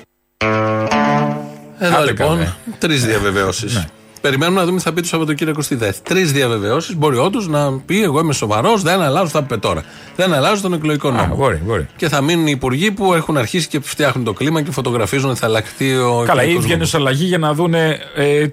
[1.79, 2.49] Εδώ Άντε λοιπόν, καλέ.
[2.79, 3.85] τρεις διαβεβαιώσεις.
[4.21, 5.99] Περιμένουμε να δούμε τι θα πει το Σαββατοκύριακο στη ΔΕΘ.
[5.99, 6.95] Τρεις διαβεβαιώσεις.
[6.95, 9.83] Μπορεί όντως να πει: Εγώ είμαι σοβαρός, δεν αλλάζω, θα πει τώρα.
[10.15, 11.35] Δεν αλλάζω τον εκλογικό νόμο.
[11.35, 11.87] μπορεί, μπορεί.
[11.95, 15.39] Και θα μείνουν οι υπουργοί που έχουν αρχίσει και φτιάχνουν το κλίμα και φωτογραφίζουν ότι
[15.39, 16.23] θα αλλάχθεί ο.
[16.25, 16.89] Καλά, ή εκλογικός βγαίνουν νόμος.
[16.89, 17.73] σε αλλαγή για να δουν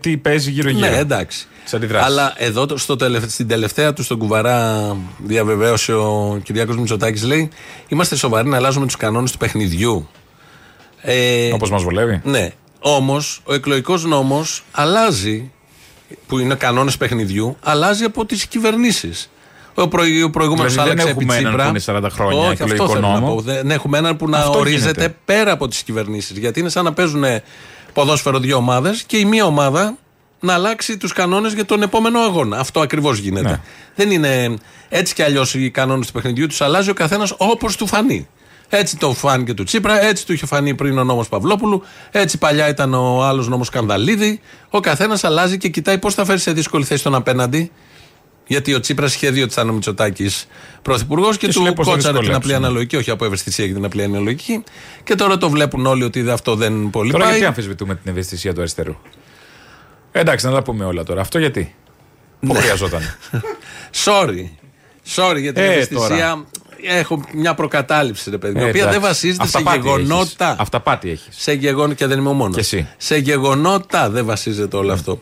[0.01, 0.89] τι παίζει γύρω-γύρω.
[0.89, 1.47] Ναι, εντάξει.
[1.65, 2.07] Σε αντιδράσεις.
[2.07, 7.49] Αλλά εδώ το- στο τελευ- στην τελευταία του στον κουβαρά διαβεβαίωσε ο Κυριάκος Μητσοτάκης λέει:
[7.89, 10.09] Είμαστε σοβαροί να αλλάζουμε τους κανόνες του παιχνιδιού.
[11.03, 12.21] Ε, Όπως μας βολεύει.
[12.25, 12.51] ναι.
[12.81, 15.51] Όμως ο εκλογικός νόμος αλλάζει,
[16.27, 19.31] που είναι κανόνες παιχνιδιού, αλλάζει από τις κυβερνήσεις.
[19.75, 21.93] Ο, προ, ο προηγούμενος Δηλαδή δεν άλλαξε επί έχουμε έναν Τσίπρα.
[21.93, 23.35] που είναι 40 χρόνια Όχι, εκλογικό αυτό θέλω να νόμο.
[23.35, 23.41] πω.
[23.41, 25.17] Δεν έχουμε έναν που να Αυτό ορίζεται γίνεται.
[25.25, 26.39] πέρα από τις κυβερνήσεις.
[26.39, 27.25] Γιατί είναι σαν να παίζουν
[27.93, 29.97] ποδόσφαιρο δύο ομάδες και η μία ομάδα
[30.41, 32.59] να αλλάξει τους κανόνες για τον επόμενο αγώνα.
[32.59, 33.49] Αυτό ακριβώς γίνεται.
[33.49, 33.61] Ναι.
[33.95, 34.55] Δεν είναι
[34.89, 38.29] έτσι κι αλλιώς οι κανόνες του παιχνιδιού τους αλλάζει ο καθένας όπως του φανεί.
[38.69, 42.69] Έτσι το φάνηκε του Τσίπρα, έτσι του είχε φανεί πριν ο νόμος Παυλόπουλου, έτσι παλιά
[42.69, 44.41] ήταν ο άλλος νόμος Κανδαλίδη.
[44.71, 47.71] Ο καθένας αλλάζει και κοιτάει πώς θα φέρει σε δύσκολη θέση τον απέναντι.
[48.47, 50.47] Γιατί ο Τσίπρας είχε δει ότι θα είναι ο Μητσοτάκης
[50.83, 52.67] πρωθυπουργός και, Και σου του λέει πώς θα κότσαρε την δυσκολέψει, απλή ναι.
[52.67, 54.65] αναλογική, όχι από ευαισθησία για την απλή αναλογική.
[55.05, 57.33] Και τώρα το βλέπουν όλοι ότι αυτό δεν πολύ Τώρα πάει.
[57.33, 58.97] γιατί αμφισβητούμε την ευαισθησία του αριστερού;
[60.13, 61.21] Εντάξει, να τα πούμε όλα τώρα.
[61.21, 61.75] Αυτό γιατί;
[62.41, 62.61] Πού Ναι.
[62.61, 63.01] χρειαζόταν;
[64.05, 64.49] Sorry.
[65.17, 66.09] Sorry για την Ε, ευαισθησία.
[66.09, 66.45] τώρα.
[66.89, 69.07] Έχω μια προκατάληψη, ρε παιδί, η Ε, οποία δεν εντάξει.
[69.09, 70.47] βασίζεται σε Αυταπάτη γεγονότα.
[70.47, 70.61] έχεις.
[70.61, 71.29] Αυταπάτη έχεις.
[71.43, 72.55] Σε γεγονότα και δεν είμαι ο μόνος.
[72.55, 72.89] Και εσύ.
[72.97, 75.21] Σε γεγονότα δεν βασίζεται όλο αυτό.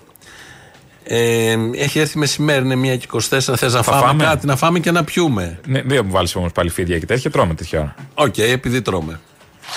[1.06, 3.20] Ε, έχει έρθει μεσημέρι, είναι μία και 24.
[3.56, 5.60] Θες να φάμε, φάμε; κάτι, να φάμε και να πιούμε.
[5.66, 7.30] Ναι, δεν μου βάλεις όμως πάλι φίδια και τέτοια.
[7.30, 7.94] Τρώμε τέτοια ώρα.
[8.14, 9.20] Οκ, επειδή τρώμε.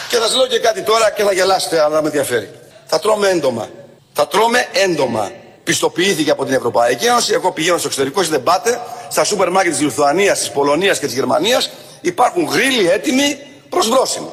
[0.10, 2.50] Και θα σας λέω και κάτι τώρα και θα γελάσετε, αλλά δεν με ενδιαφέρει.
[2.86, 3.67] Θα τρώμε έντομα.
[4.13, 5.32] Θα τρώμε έντομα.
[5.67, 7.33] Πιστοποιήθηκε από την Ευρωπαϊκή Ένωση.
[7.33, 8.81] Εγώ πηγαίνω στο εξωτερικό, εσείς δεν πάτε.
[9.09, 11.69] Στα σούπερ μάρκετ της Λιθουανίας, της Πολωνίας και της Γερμανίας
[12.01, 14.31] υπάρχουν γρήλοι έτοιμοι προ βρόσιμο.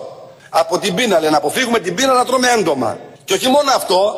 [0.48, 2.98] Από την πείνα, λένε, να αποφύγουμε την πείνα να τρώμε έντομα.
[3.24, 4.16] Και όχι μόνο αυτό,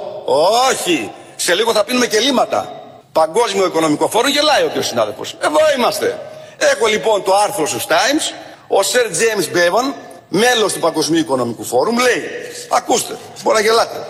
[0.71, 1.13] όχι.
[1.37, 2.83] Σε λίγο θα πίνουμε και λίματα.
[3.13, 4.83] Παγκόσμιο Οικονομικό Φόρο γελάει ο κ.
[4.83, 5.37] συνάδελφος.
[5.41, 6.21] Εδώ είμαστε.
[6.59, 8.35] Έχω λοιπόν το άρθρο στους Times.
[8.69, 9.95] Ο Sir James Bevan,
[10.29, 12.23] μέλος του Παγκοσμίου Οικονομικού Φόρουμ, λέει,
[12.71, 14.07] ακούστε, μπορεί να γελάτε.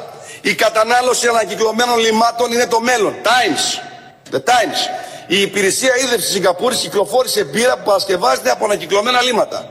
[0.51, 3.13] Η κατανάλωση ανακυκλωμένων λιμάτων είναι το μέλλον.
[3.23, 3.65] Times.
[4.35, 4.81] The Times.
[5.27, 9.71] Η υπηρεσία ίδρυψης της Σιγκαπούρης κυκλοφόρησε μπύρα που παρασκευάζεται από ανακυκλωμένα λίματα.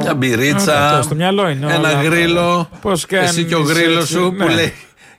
[0.00, 0.88] Μια μπυρίτσα.
[0.90, 2.02] Ωραία, στο μυαλό είναι Ένα όλα.
[2.02, 2.68] γρίλο.
[2.80, 4.44] Πώς κάνεις Εσύ και ο γρίλο έτσι, σου ναι.
[4.44, 4.74] που λέει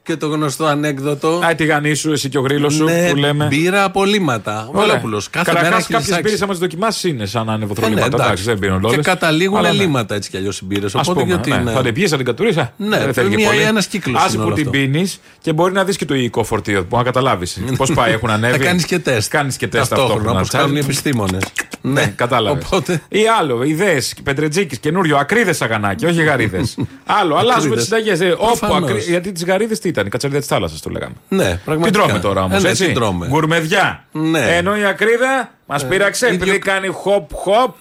[0.08, 1.40] και το γνωστό ανέκδοτο.
[1.46, 3.46] Α, τη γανή σου, εσύ και ο γρίλο σου Ναι, που λέμε.
[3.46, 4.70] μπύρα απολύματα.
[4.74, 5.30] Ο Βελόπουλος.
[5.30, 6.24] Κάθε μέρα Καταρχά, έχει κάποιες λυσάξει.
[6.24, 8.06] μπύρες, άμα τις δοκιμάσεις, είναι σαν να είναι Ε, ναι, βοθρολίματα.
[8.06, 8.26] εντάξει.
[8.26, 8.96] εντάξει, δεν πίνουν όλες.
[8.96, 10.96] Και καταλήγουν ελλείμματα έτσι κι αλλιώς οι μπύρες.
[10.96, 11.58] Α Οπότε πούμε, γιατί ναι.
[11.58, 11.72] ναι.
[11.72, 12.74] θα την πιέσει, θα την κατουρίσα.
[12.78, 13.62] Ναι, δεν θέλει και μια- πολύ.
[13.62, 14.80] ένας κύκλος Άσε είναι που όλο την αυτό.
[14.80, 17.58] πίνεις και μπορεί να δεις και το υλικό φορτίο που να καταλάβεις.
[17.78, 18.58] Πώς πάει, έχουν ανέβει.
[18.58, 19.32] Θα κάνεις και τεστ.
[19.32, 20.40] Κάνεις και τεστ Ταυτόχρονα ταυτόχρονα.
[20.40, 21.44] όπως κάνουν οι επιστήμονες.
[21.82, 22.64] Ναι, κατάλαβες.
[22.66, 23.02] Οπότε.
[23.10, 26.78] Ή άλλο, ιδέες, πετρετζίκης, καινούριο, ακρίδες αγανάκι, όχι γαρίδες.
[27.20, 28.18] άλλο, αλλάζουμε τις Ακρίδες.
[28.18, 28.36] συνταγές.
[28.40, 28.90] Όπου Προφανώς.
[28.90, 29.02] ακρι...
[29.02, 31.16] Γιατί τις γαρίδες τι ήταν, η κατσαρδία της θάλασσας το λέγαμε.
[31.28, 32.04] Ναι, Την πραγματικά.
[32.04, 32.58] τρώμε τώρα όμως.
[32.58, 32.86] Ε, ναι, έτσι.
[32.86, 33.28] την τρώμε.
[33.28, 34.06] Γκουρμεδιά.
[34.12, 34.56] Ναι.
[34.56, 37.76] Ενώ η ακρίδα μας πείραξε ίδιο- επειδή κάνει χοπ χοπ.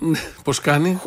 [0.44, 1.00] Πώς κάνει;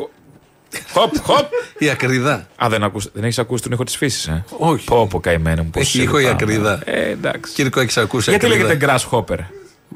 [0.92, 1.46] Χοπ χοπ.
[1.78, 2.46] η ακρίδα.
[2.64, 4.84] Α, δεν, ακούς, δεν έχεις ακούσει τον ήχο της φύσης, ε; Όχι.
[4.84, 5.70] Πω, πω, καημένο μου.
[5.70, 6.42] πώς Έχει σε ήχο η λυπάμαι.
[6.42, 6.80] ακρίδα.
[6.84, 7.52] Ε, εντάξει.
[7.52, 9.38] Κύρκο, έχεις ακούσει Γιατί ακρίδα; λέγεται grasshopper;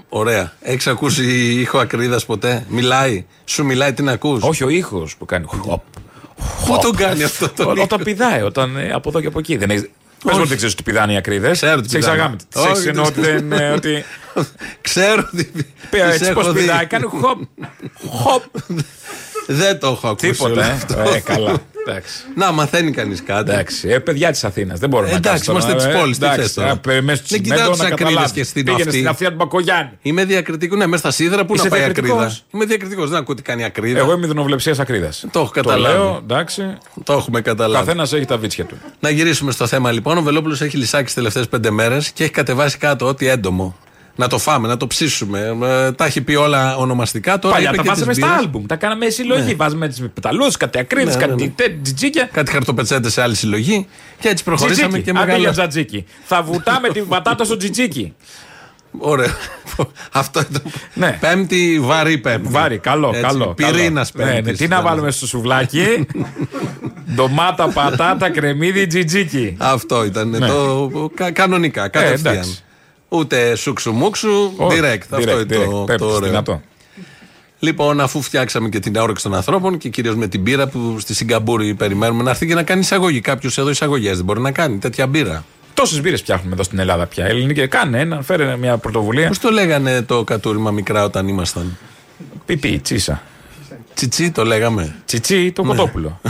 [0.09, 0.53] Ωραία.
[0.61, 1.25] Έχεις ακούσει
[1.61, 3.25] ήχο ακρίδας ποτέ; Μιλάει.
[3.45, 5.83] Σου μιλάει, την ακούς; Όχι ο ήχος που κάνει χοπ.
[6.67, 9.39] Πού τον κάνει αυτό το Ό- ήχο; Όταν πηδάει, όταν ε, από εδώ και από
[9.39, 9.57] εκεί.
[9.57, 9.91] Δεν έχεις...
[10.25, 10.39] Πες μου Όχι.
[10.41, 11.57] ότι δεν ξέρεις ότι πηδάνε οι ακρίδες.
[11.57, 12.23] Ξέρω ότι Τι έχεις πηδάνε.
[12.23, 12.37] αγάμει.
[12.37, 13.53] Τι Όχι, έχει εννοώ ότι δεν- δεν.
[13.61, 14.05] ε, ότι...
[14.81, 15.45] Ξέρω ότι.
[15.91, 16.61] Πει, τις Έτσι έχω πώς δει.
[16.61, 17.43] πηδάει, κάνει χοπ.
[18.23, 18.43] Χοπ.
[19.47, 20.43] Δεν το έχω ακούσει.
[20.43, 20.73] όλο Τίποτα.
[20.73, 21.01] αυτό.
[21.01, 21.17] ε.
[21.17, 21.55] Ε, καλά.
[21.87, 22.25] Εντάξει.
[22.35, 23.51] Να, μαθαίνει κανείς κάτι.
[23.51, 24.79] Εντάξει, ε, παιδιά της Αθήνας.
[24.79, 26.01] Δεν μπορούμε να Εντάξει, κάνουμε είμαστε τώρα, της ε.
[26.03, 26.71] πόλης, τι Εντάξει, θες τώρα.
[26.71, 28.33] ε, πε- Μέσα στο Δεν κοιτάω τσιμέντο τις να ακρίδες καταλάβεις.
[28.33, 28.95] και στην Πήγαινε αυτή.
[28.97, 29.91] στην Αθήνα του Μπακογιάννη.
[30.03, 30.79] Είμαι διακριτικός.
[30.79, 32.41] Ναι, μέσα στα σίδερα πού Είσαι να πάει η διακριτικός; ακρίδα.
[32.55, 33.09] Είμαι διακριτικός.
[33.11, 33.99] Δεν ακούω τι κάνει η ακρίδα.
[33.99, 35.25] Εγώ είμαι δονοβλεψία ακρίδας.
[35.31, 35.95] Το έχω καταλάβει.
[35.97, 36.77] λέω, εντάξει.
[37.05, 37.85] Το έχουμε καταλάβει.
[37.87, 38.77] Καθένας έχει τα βίτσια του.
[39.01, 40.19] Να γυρίσουμε στο θέμα λοιπόν.
[40.19, 43.77] Ο Βελόπουλος έχει λυσάξει τις τελευταίες πέντε μέρες και έχει κατεβάσει κάτω ό,τι έντομο.
[44.17, 45.57] Να το φάμε, να το ψήσουμε.
[45.63, 47.39] Ε, Τα έχει πει όλα ονομαστικά.
[47.39, 48.43] Τώρα Παλιά είπε τα και βάζαμε τις στα μπύρες.
[48.45, 48.67] άλμπουμ.
[48.67, 49.55] Τα κάναμε συλλογή.
[49.55, 51.49] Βάζαμε τις πεταλούδε, κάτι ακρίδε, Ναι, ναι, κάτι ναι.
[51.49, 52.29] τε- τζιτζίκια.
[52.33, 53.87] Κάτι χαρτοπετσέτες σε άλλη συλλογή.
[54.21, 55.05] Και έτσι προχωρήσαμε Τζιτζίκι.
[55.13, 55.53] και Αντί για μεγάλο.
[55.53, 56.05] τζατζίκι.
[56.25, 58.15] Θα βουτάμε την πατάτα στο τζιτζίκι.
[58.99, 59.35] Ωραία.
[60.13, 60.63] Αυτό ήταν.
[60.95, 61.17] Ναι.
[61.21, 62.49] Πέμπτη, βαρύ πέμπτη.
[62.51, 63.47] Βάρη, καλό, Έτσι, καλό.
[63.47, 64.31] Πυρήνας καλό.
[64.33, 66.07] Ναι, ναι, Τι να βάλουμε στο σουβλάκι;
[67.15, 69.57] Ντομάτα, πατάτα, κρεμμύδι, τζιτζίκι.
[69.59, 70.29] Αυτό ήταν.
[70.29, 70.47] Ναι.
[70.47, 72.55] Το, κα- κανονικά, κατευθείαν.
[73.21, 73.37] Εντάξει.
[73.39, 75.03] Ούτε σούξου μουξου, Όχι, direct.
[75.11, 75.71] Αυτό direct, είναι direct.
[75.71, 76.29] το, Πέμπτης, το ωραίο.
[76.29, 76.63] δυνατό.
[77.59, 81.15] Λοιπόν, αφού φτιάξαμε και την όρεξη των ανθρώπων και κυρίως με την μπύρα που στη
[81.15, 83.21] Σιγκαπούρη περιμένουμε να έρθει και να κάνει εισαγωγή.
[83.21, 85.45] Κάποιος εδώ εισαγωγέ δεν μπορεί να κάνει τέτοια μπύρα.
[85.75, 87.27] Τόσες μπύρες φτιάχνουμε εδώ στην Ελλάδα πια.
[87.27, 89.29] Ελληνική, κάνε ένα, φέρε μια πρωτοβουλία.
[89.29, 91.79] Πώς το λέγανε το κατούριμα μικρά όταν ήμασταν;
[92.47, 93.23] Πιπί, τσίσα.
[93.95, 94.95] Τσιτσί το λέγαμε.
[95.07, 96.21] Τσιτσί, το κοτόπουλο.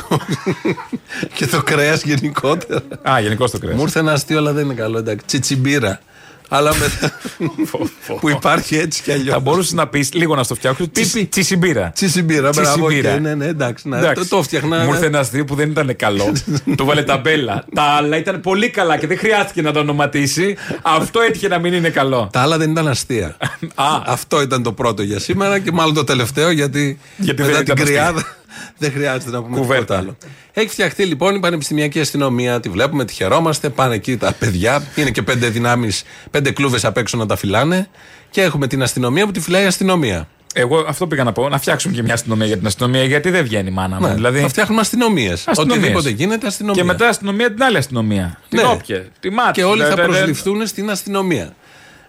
[1.37, 2.81] και το κρέας γενικότερα.
[3.03, 3.77] Α, γενικώς το κρέας.
[3.77, 4.99] Μου ήρθε ένα αστείο, αλλά δεν είναι καλό.
[4.99, 5.27] Εντάξει.
[5.27, 6.01] Τσιτσιμπύρα.
[6.49, 7.13] Αλλά μετά.
[8.21, 9.35] που υπάρχει έτσι κι αλλιώς.
[9.35, 10.87] Θα μπορούσες να πεις λίγο να στο φτιάξω.
[10.89, 11.25] Πιπί.
[11.27, 11.91] Τσισιμπύρα.
[11.95, 12.87] Τσιτσιμπύρα, μπράβο.
[12.87, 13.15] Τσισιμπύρα.
[13.15, 13.89] οκ, Ναι, ναι, εντάξει.
[13.89, 14.29] να- Εντάξει.
[14.29, 14.85] Το, το φτιάχνα.
[14.85, 16.33] Μου ήρθε ένας αστείο που δεν ήταν καλό.
[16.77, 17.65] του βάλε ταμπέλα.
[17.75, 20.57] Τα άλλα ήταν πολύ καλά και δεν χρειάστηκε να τα ονοματίσει.
[20.83, 22.29] Αυτό έτυχε να μην είναι καλό.
[22.33, 23.37] Τα άλλα δεν ήταν αστεία.
[23.75, 23.87] Α.
[24.07, 27.73] Αυτό ήταν το πρώτο για σήμερα και μάλλον το τελευταίο γιατί, Γιατί μετά δεν την
[27.75, 28.27] ήταν κρυάδα
[28.79, 29.81] δεν χρειάζεται να πούμε Κουβέρτα.
[29.85, 30.17] τίποτα άλλο.
[30.53, 33.69] Έχει φτιαχτεί λοιπόν η πανεπιστημιακή αστυνομία, τη βλέπουμε, τη χαιρόμαστε.
[33.69, 34.83] Πάνε εκεί τα παιδιά.
[34.97, 37.89] Είναι και πέντε δυνάμεις, πέντε κλούβες απ' έξω να τα φυλάνε.
[38.31, 40.29] Και έχουμε την αστυνομία που τη φυλάει η αστυνομία.
[40.57, 41.49] Εγώ αυτό πήγα να πω.
[41.49, 43.05] Να φτιάξουμε και μια αστυνομία για την αστυνομία.
[43.05, 44.07] Γιατί δεν βγαίνει η μάνα μου.
[44.07, 45.33] Ναι, δηλαδή, Θα φτιάχνουμε αστυνομίες.
[45.49, 45.77] Αστυνομίες.
[45.79, 46.81] Οτιδήποτε γίνεται, αστυνομία.
[46.83, 48.39] Και μετά αστυνομία την άλλη αστυνομία.
[48.49, 48.67] Την Ναι.
[48.69, 49.07] όποια.
[49.21, 49.53] Τη μάτι.
[49.53, 51.55] Και όλοι Δε- θα δε- δε- προσληφθούν στην αστυνομία.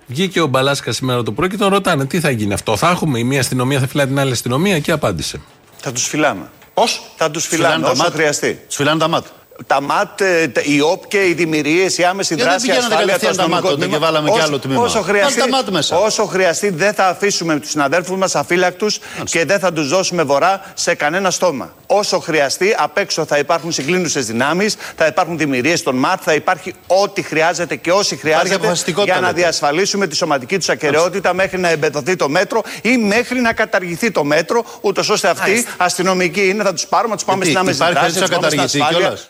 [0.08, 2.78] Βγήκε ο Μπαλάσκα σήμερα το πρωί και τον ρωτάνε τι θα γίνει αυτό.
[2.78, 5.42] Θα έχουμε η μία αστυνομία, θα φυλάει την άλλη αστυνομία και απάντησε.
[5.88, 6.50] Θα τους φυλάμε.
[6.74, 8.60] Πώς; Θα τους φυλάμε όσο χρειαστεί.
[8.68, 9.32] Τους φυλάνε τα μάτια.
[9.68, 12.78] Τα ΜΑΤ, ε, τα- οι ΟΠ και οι δημιουργίες, η άμεση Γιατί δράση, η δεν
[12.80, 13.98] πηγαίνατε ασφάλεια, το κατευθείαν τα αστυνομικό ΜΑΤ τότε τμήμα.
[13.98, 14.82] και βάλαμε κι Όσο- άλλο τμήμα.
[14.82, 15.98] Όσο χρειαστεί, Βάλτε τα ΜΑΤ μέσα.
[15.98, 20.62] όσο χρειαστεί δεν θα αφήσουμε τους συναδέλφους μας αφύλακτους και δεν θα τους δώσουμε βορρά
[20.74, 21.74] σε κανένα στόμα.
[21.88, 26.74] Όσο χρειαστεί, απ' έξω θα υπάρχουν συγκλίνουσες δυνάμεις, θα υπάρχουν δημιουργίες των ΜΑΤ, θα υπάρχει
[26.88, 29.40] ό,τι χρειάζεται και όσοι χρειάζεται αποφασιστικότητα, για να λέτε.
[29.42, 34.24] διασφαλίσουμε τη σωματική τους ακαιρεότητα μέχρι να εμπεδοθεί το μέτρο ή μέχρι να καταργηθεί το
[34.24, 35.70] μέτρο, ούτως ώστε αυτοί Μάλιστα.
[35.78, 38.42] αστυνομικοί είναι, θα τους πάρουμε, θα τους πάμε Γιατί, στην άμεση υπάρχει δράση, περίπτωση θα
[38.42, 39.08] να τους πάμε στην καταργηθεί ασφάλεια.
[39.18, 39.30] κιόλας;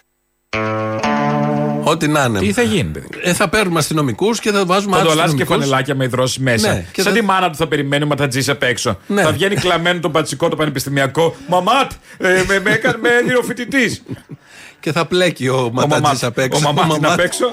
[1.88, 2.40] Ό,τι να είναι.
[2.40, 3.08] Τι θα γίνει, παιδί.
[3.22, 5.66] Ε, θα παίρνουμε αστυνομικούς και θα βάζουμε Θα το άλλου αλλάζει και αστυνομικούς.
[5.68, 6.74] φανελάκια με υδρώσεις μέσα.
[6.74, 8.98] Ναι, και Σαν θα- τη μάνα του θα περιμένει ο ματατζή απ' έξω.
[9.08, 9.22] Ναι.
[9.22, 11.36] Θα βγαίνει κλαμμένο το πατσικό το πανεπιστημιακό.
[11.48, 14.04] Μαμάτ, ε, με, με έκανε με έδινε ο φοιτητής.
[14.80, 15.90] Και θα πλέκει ο Μαμάτ.
[16.00, 16.68] Ματατζής απ' έξω.
[16.70, 17.46] Ο Μαμάτ είναι απ' έξω.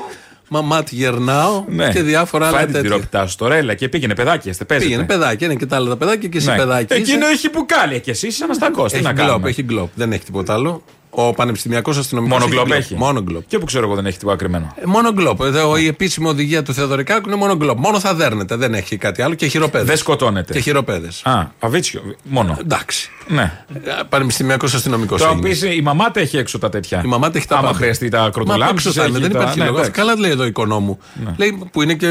[0.48, 1.88] Μαμάτ γερνάω Ναι.
[1.92, 2.88] και διάφορα άλλα Φάει την τέτοια.
[2.90, 4.88] τυρόπιτά σου τώρα, έλα και πήγαινε παιδάκι, είστε παίζετε.
[4.90, 6.56] Πήγαινε παιδάκια, είναι και τα άλλα τα παιδάκια και εσύ Ναι.
[6.56, 6.92] παιδάκι.
[6.92, 7.32] Εκείνο είσαι.
[7.32, 8.86] έχει μπουκάλια και εσύ είσαι αναστακό.
[8.86, 9.48] Τι Έχει να γκλόπ, κάνουμε.
[9.48, 9.88] έχει γκλόπ.
[9.94, 10.82] Δεν έχει τίποτα άλλο.
[11.14, 12.38] Ο πανεπιστημιακός αστυνομικός.
[12.38, 12.94] Μόνο γκλόπ έχει.
[12.94, 13.42] Μόνο γκλόπ.
[13.46, 14.74] Και που ξέρω εγώ δεν έχει τίποτα κρυμμένο.
[14.76, 15.40] Ε, Μόνο γκλόπ.
[15.42, 17.78] Εδώ η επίσημη οδηγία του Θεοδωρικάκου είναι μόνο γκλόπ.
[17.78, 18.56] Μόνο θα δέρνετε.
[18.56, 19.86] Δεν έχει κάτι άλλο και χειροπέδες.
[19.86, 20.52] Δεν σκοτώνεται.
[20.52, 21.20] Και χειροπέδες.
[21.24, 22.02] Α, αβίτσιο.
[22.22, 22.56] Μόνο.
[22.60, 23.10] Εντάξει.
[23.28, 23.64] Ναι.
[24.08, 25.22] Πανεπιστημιακός αστυνομικός.
[25.22, 27.02] Το πει η μαμάτα έχει έξω τα τέτοια.
[27.04, 27.78] Η μαμάτα έχει τα Άμα πάντα.
[27.78, 28.88] χρειαστεί τα Μα απ' κροτολάμψη.
[28.88, 29.90] έξω θα είναι, δεν υπάρχει λόγος.
[29.90, 30.98] Καλά λέει εδώ ο οικονόμου.
[31.36, 32.08] Λέει που είναι και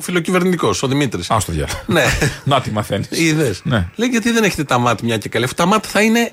[0.00, 1.30] φιλοκυβερνητικός, ο Δημήτρης.
[1.30, 1.78] Α το διάλογο.
[1.86, 2.04] Ναι.
[2.44, 3.08] Να τι μαθαίνεις.
[3.10, 3.60] Είδες.
[3.64, 3.88] Ναι.
[3.96, 5.44] Λέει γιατί δεν έχετε τα μάτ μια και καλή.
[5.44, 6.30] Αφού τα μάτ θα είναι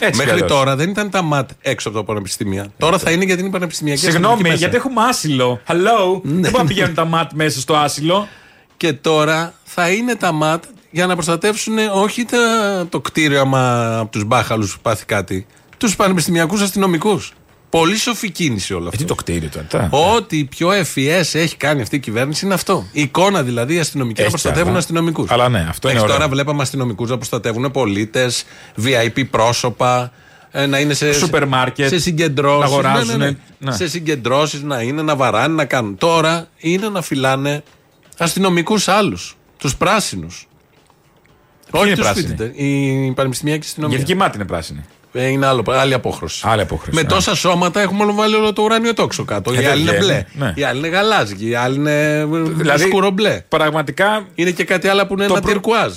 [0.00, 0.50] Έτσι κι Μέχρι αλλιώς.
[0.58, 2.72] τώρα δεν ήταν τα ΜΑΤ έξω από τα πανεπιστήμια.
[2.78, 5.60] Τώρα θα είναι γιατί είναι πανεπιστημιακή Συγγνώμη, γιατί έχουμε άσυλο.
[5.66, 6.20] Hello.
[6.22, 8.28] Δεν μπορούν να πηγαίνουν τα ματ μέσα στο άσυλο.
[8.76, 12.38] Και τώρα θα είναι τα ΜΑΤ για να προστατεύσουν όχι τα,
[12.88, 17.32] το κτίριο άμα από τους μπάχαλους πάθει κάτι, τους πανεπιστημιακούς αστυνομικούς.
[17.70, 18.96] Πολύ σοφή κίνηση όλο αυτό.
[18.96, 19.88] Ε, Τι το κτίριο τώρα.
[19.90, 22.86] Ό,τι πιο ευφυέ έχει κάνει αυτή η κυβέρνηση είναι αυτό.
[22.92, 24.78] Η εικόνα δηλαδή οι αστυνομικοί να Έχει κι προστατεύουν άλλα.
[24.78, 25.30] αστυνομικούς.
[25.30, 26.14] Αλλά ναι, αυτό είναι ωραίο.
[26.14, 28.44] Τώρα βλέπαμε αστυνομικούς να προστατεύουν πολίτες,
[28.84, 30.12] VIP πρόσωπα,
[30.50, 32.60] ε, να είναι σε, Σούπερ μάρκετ, σε συγκεντρώσεις.
[32.60, 33.72] να αγοράζουν, ναι.
[33.72, 35.96] Σε συγκεντρώσεις να είναι, να βαράνε, να κάνουν.
[35.96, 37.62] Τώρα είναι να φυλάνε
[38.18, 39.36] αστυνομικούς άλλους.
[39.58, 40.48] Τους πράσινους.
[41.70, 42.50] Όχι είναι τους πράσινοι; φοιτητές.
[42.56, 43.96] Η πανεπιστημιακή αστυνομία.
[43.96, 44.84] Γιατί και η μάτι είναι πράσινη.
[45.12, 46.42] Ε, είναι άλλο, άλλη απόχρωση.
[46.48, 46.94] Άλλη απόχρωση.
[46.96, 47.08] Με ναι.
[47.08, 49.52] τόσα σώματα έχουμε όλο βάλει όλο το ουράνιο τόξο κάτω.
[49.52, 50.12] Ε, οι άλλοι είναι δεν μπλε.
[50.12, 50.52] βγαίνει, ναι.
[50.56, 51.36] Οι άλλοι είναι γαλάζιοι.
[51.40, 53.40] Οι άλλοι είναι Δηλαδή, σκούρο μπλε.
[53.48, 54.26] Πραγματικά.
[54.34, 55.92] Είναι και κάτι άλλο που είναι Το ένα προ- τυρκουάζ.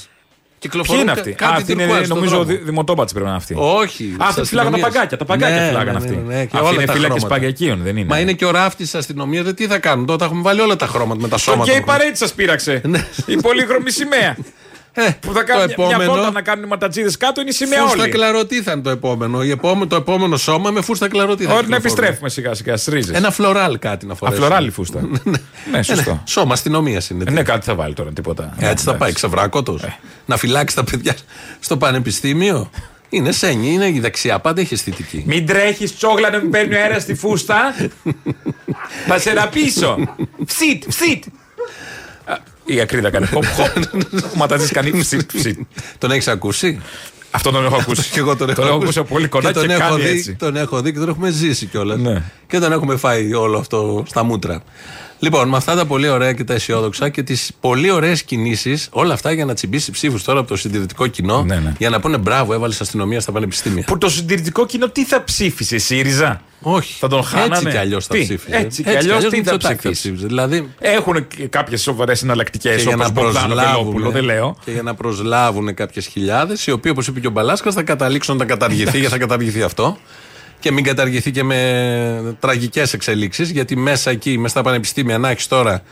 [0.60, 2.50] Ποιοι Κυκλοφορούν είναι κα- αυτοί; κάτι Α, αυτή είναι, τυρκουάζ στον νομίζω, δρόμο.
[2.50, 3.56] δη- δημοτόπατσι πρέπει να είναι αυτή.
[3.58, 4.04] Όχι.
[4.04, 4.82] Α, της αυτή φυλάγαν τα αστυνομίας.
[4.94, 5.18] παγκάκια.
[5.18, 6.16] Τα παγκάκια Ναι, φυλάγαν ναι, αυτοί.
[6.28, 7.28] ναι, ναι, και Αυτοί όλα είναι τα φύλακες χρώματα.
[7.28, 8.08] παγκακίων, δεν είναι.
[8.10, 9.54] Μα είναι και ο ράφτης της αστυνομίας.
[9.54, 11.72] Τι θα κάνουν τότε, έχουμε βάλει όλα τα χρώματα με τα Το σώματα.
[11.72, 12.82] γκέι παρέτη σας πείραξε.
[13.26, 14.38] Η πολύχρωμη σημαία.
[15.20, 17.82] Που θα κάνουν μια- μια επόμενο- βόλτα να κάνουν οι ματατζίδε κάτω είναι η σημαία
[17.82, 18.12] Φούστα όλη.
[18.12, 19.44] κλαρωτή θα είναι το επόμενο.
[19.44, 19.88] Η επόμενο.
[19.88, 21.92] Το επόμενο σώμα με φούστα κλαρωτή θα Όχι, να κυκλοφορούν.
[21.96, 23.14] επιστρέφουμε σιγά σιγά στι ρίζε.
[23.16, 24.38] Ένα φλωράλ κάτι να φορέσει.
[24.38, 25.02] Αφλωράλι φούστα.
[25.72, 26.24] ναι, σωστό.
[26.26, 27.24] Σώμα αστυνομία είναι.
[27.28, 28.56] Ε, Ναι, κάτι θα βάλει τώρα, τίποτα.
[28.60, 29.84] Έτσι θα πάει, ξεβράκωτος.
[29.84, 29.98] Ε.
[30.26, 31.16] Να φυλάξει τα παιδιά
[31.60, 32.70] στο πανεπιστήμιο.
[33.10, 35.24] Είναι σένι, είναι η δεξιά, πάντα έχει αισθητική.
[35.28, 37.76] Μην τρέχεις τσόγλα να μην παίρνει ο αέρας στη φούστα.
[39.08, 39.96] θα σε ραπίσω.
[40.46, 41.24] Ψιτ, ψιτ.
[42.26, 43.84] Α, Η ακρίδα κάνει χοπ, χοπ.
[44.34, 45.60] Ο ματατζής κάνει ψιτ, ψιτ.
[45.98, 46.82] Τον έχεις ακούσει;
[47.32, 48.10] Αυτό τον έχω ακούσει.
[48.12, 48.84] Και εγώ τον έχω, τον έχω ακούσει.
[48.86, 50.36] ακούσει από πολύ κοντά και, τον, έχω κάνει δει, έτσι.
[50.36, 52.00] τον έχω δει και τον έχουμε ζήσει κιόλας.
[52.00, 52.24] Ναι.
[52.48, 54.64] Και τον έχουμε φάει όλο αυτό στα μούτρα.
[55.20, 59.14] Λοιπόν, με αυτά τα πολύ ωραία και τα αισιόδοξα και τις πολύ ωραίες κινήσεις, όλα
[59.14, 61.74] αυτά για να τσιμπήσει ψήφους τώρα από το συντηρητικό κοινό, Ναι, ναι.
[61.78, 63.84] για να πούνε μπράβο, έβαλες αστυνομία στα πανεπιστήμια.
[63.84, 66.94] Που το συντηρητικό κοινό τι θα ψήφισε, ΣΥΡΙΖΑ; Όχι.
[67.00, 67.56] Θα τον χάνανε.
[67.56, 68.58] Έτσι κι αλλιώς θα Τι, ψήφιζε.
[68.58, 70.12] Έτσι κι αλλιώς τι θα Μητσοτάκη ψηφίσει.
[70.12, 74.58] Δηλαδή, Έχουν κάποιες σοβαρές εναλλακτικές και για όπως να Μπογδάνο Βελόπουλο, προσλάβουν, δεν λέω.
[74.66, 78.38] και για να προσλάβουν κάποιες χιλιάδες, οι οποίοι, όπως είπε και ο Μπαλάσκας, θα καταλήξουν
[78.38, 79.98] να καταργηθεί, γιατί θα καταργηθεί αυτό.
[80.60, 85.48] Και μην καταργηθεί και με τραγικές εξελίξεις, γιατί μέσα εκεί, μέσα στα πανεπιστήμια, να έχεις
[85.48, 85.84] τώρα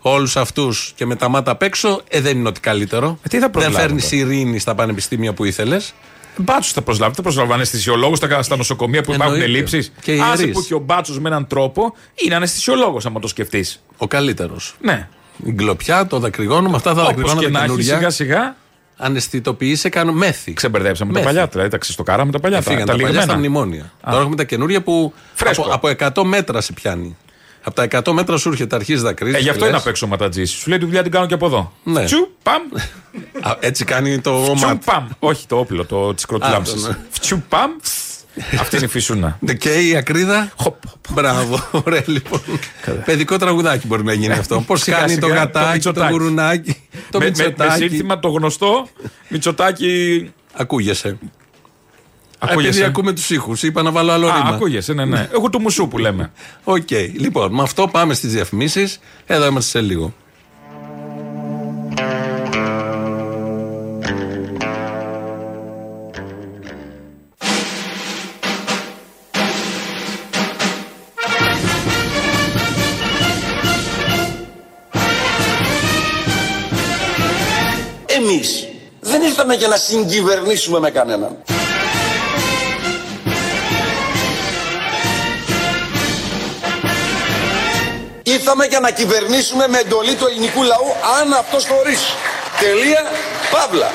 [0.00, 3.18] όλους αυτούς και με τα μάτα απ' έξω, ε, δεν είναι ότι καλύτερο.
[3.22, 5.94] Ε, τι θα δεν προσλάβουν φέρνεις τώρα; ειρήνη στα πανεπιστήμια που ήθελες.
[6.40, 7.14] Μπάτσους θα προσλάβει.
[7.14, 9.52] Θα προσλάβει αναισθησιολόγους στα, στα νοσοκομεία που υπάρχουν Εννοείται.
[9.54, 9.92] ελλείψεις.
[10.02, 10.54] Και οι Άσε ιερείς.
[10.54, 13.82] που και ο Μπάτσος με έναν τρόπο είναι αναισθησιολόγος, άμα το σκεφτείς.
[13.96, 14.74] Ο καλύτερος.
[14.80, 15.08] Ναι.
[15.44, 17.96] Η γκλοπιά, το δακρυγόνο, με αυτά τα Όπως δακρυγόνα και τα να έχει καινούργια.
[17.96, 18.56] σιγά σιγά
[19.02, 20.52] Αναισθητοποιήσει, κάνουν μέθη.
[20.52, 21.30] ξεμπερδέψαμε τα Μέθη.
[21.32, 21.46] παλιά.
[21.46, 22.58] Δηλαδή τα ξεστοκάραμε τα παλιά.
[22.58, 23.38] Ε, Φύγαν τα, τα, παλιά στα λιγμένα.
[23.38, 23.92] μνημόνια.
[24.04, 25.62] Τώρα έχουμε τα καινούρια που Φρέσκο.
[25.70, 27.16] από, από 100 μέτρα σε πιάνει.
[27.62, 29.36] Από τα 100 μέτρα σου έρχεται, αρχίζει να κρίζει.
[29.36, 30.50] Ε, γι' αυτό είναι απ' έξω ο ματατζής.
[30.50, 31.72] Σου λέει τη δουλειά την κάνω και από εδώ.
[31.84, 32.02] Ναι.
[32.02, 32.62] Φτσου, παμ.
[33.60, 34.84] Έτσι κάνει το Φτσου, μάτι.
[34.84, 35.08] παμ.
[35.18, 36.74] Όχι το όπλο, το της Α, κροτλάμψη.
[36.74, 36.96] το, ναι.
[37.10, 37.70] Φτσου, παμ.
[38.60, 39.38] Αυτή είναι η φυσούνα.
[39.58, 40.52] Και η ακρίδα.
[40.56, 40.82] Χοπ.
[41.10, 42.40] Μπράβο, ωραία λοιπόν.
[43.04, 44.60] Παιδικό τραγουδάκι μπορεί να γίνει αυτό.
[44.66, 46.12] Πώς Σιγά, κάνει σιγά, το το γατάκι, το Μητσοτάκη.
[46.12, 46.76] γουρουνάκι,
[47.10, 47.78] το με, με, με Μητσοτάκη.
[47.88, 48.88] σύνθημα το γνωστό
[49.28, 50.30] Μητσοτάκη.
[50.52, 51.18] Ακούγεσαι.
[52.42, 52.84] Επειδή Ακούγεσαι.
[52.84, 54.48] ακούμε τους ήχους, είπα να βάλω άλλο Α, ρήμα.
[54.48, 55.28] ακούγεσαι, ναι, ναι.
[55.34, 56.30] Εγώ του μουσού που λέμε.
[56.64, 56.90] Οκ.
[57.16, 58.98] Λοιπόν, με αυτό πάμε στις διαφημίσεις.
[59.26, 60.12] Εδώ είμαστε σε λίγο.
[78.06, 78.68] Εμείς
[79.00, 81.36] δεν ήρθαμε για να συγκυβερνήσουμε με κανέναν.
[88.52, 90.86] Ήρθαμε για να κυβερνήσουμε με εντολή του ελληνικού λαού
[91.20, 92.12] αν αυτός το ορίσει.
[92.60, 93.02] Τελεία,
[93.50, 93.90] παύλα.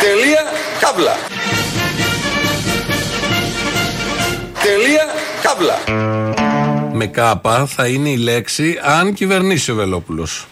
[0.00, 0.42] Τελεία,
[0.80, 1.16] καύλα.
[4.62, 5.06] Τελεία,
[5.42, 5.78] καύλα.
[6.92, 10.46] Με κάπα θα είναι η λέξη αν κυβερνήσει ο Βελόπουλος.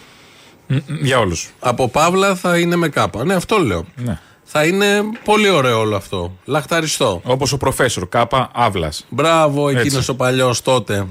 [0.87, 1.51] Για όλους.
[1.61, 3.25] Από Παύλα θα είναι με κάπα.
[3.25, 3.85] Ναι, αυτό λέω.
[3.95, 4.21] Ναι.
[4.59, 6.37] Θα είναι πολύ ωραίο όλο αυτό.
[6.45, 7.21] Λαχταριστό.
[7.25, 8.93] Όπως ο προφέσορ Κάπα Αύλα.
[9.09, 10.11] Μπράβο, εκείνος Έτσι.
[10.11, 11.07] ο παλιός τότε,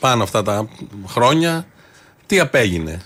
[0.00, 0.68] πάνω αυτά τα
[1.06, 1.66] χρόνια.
[2.26, 3.00] Τι απέγινε;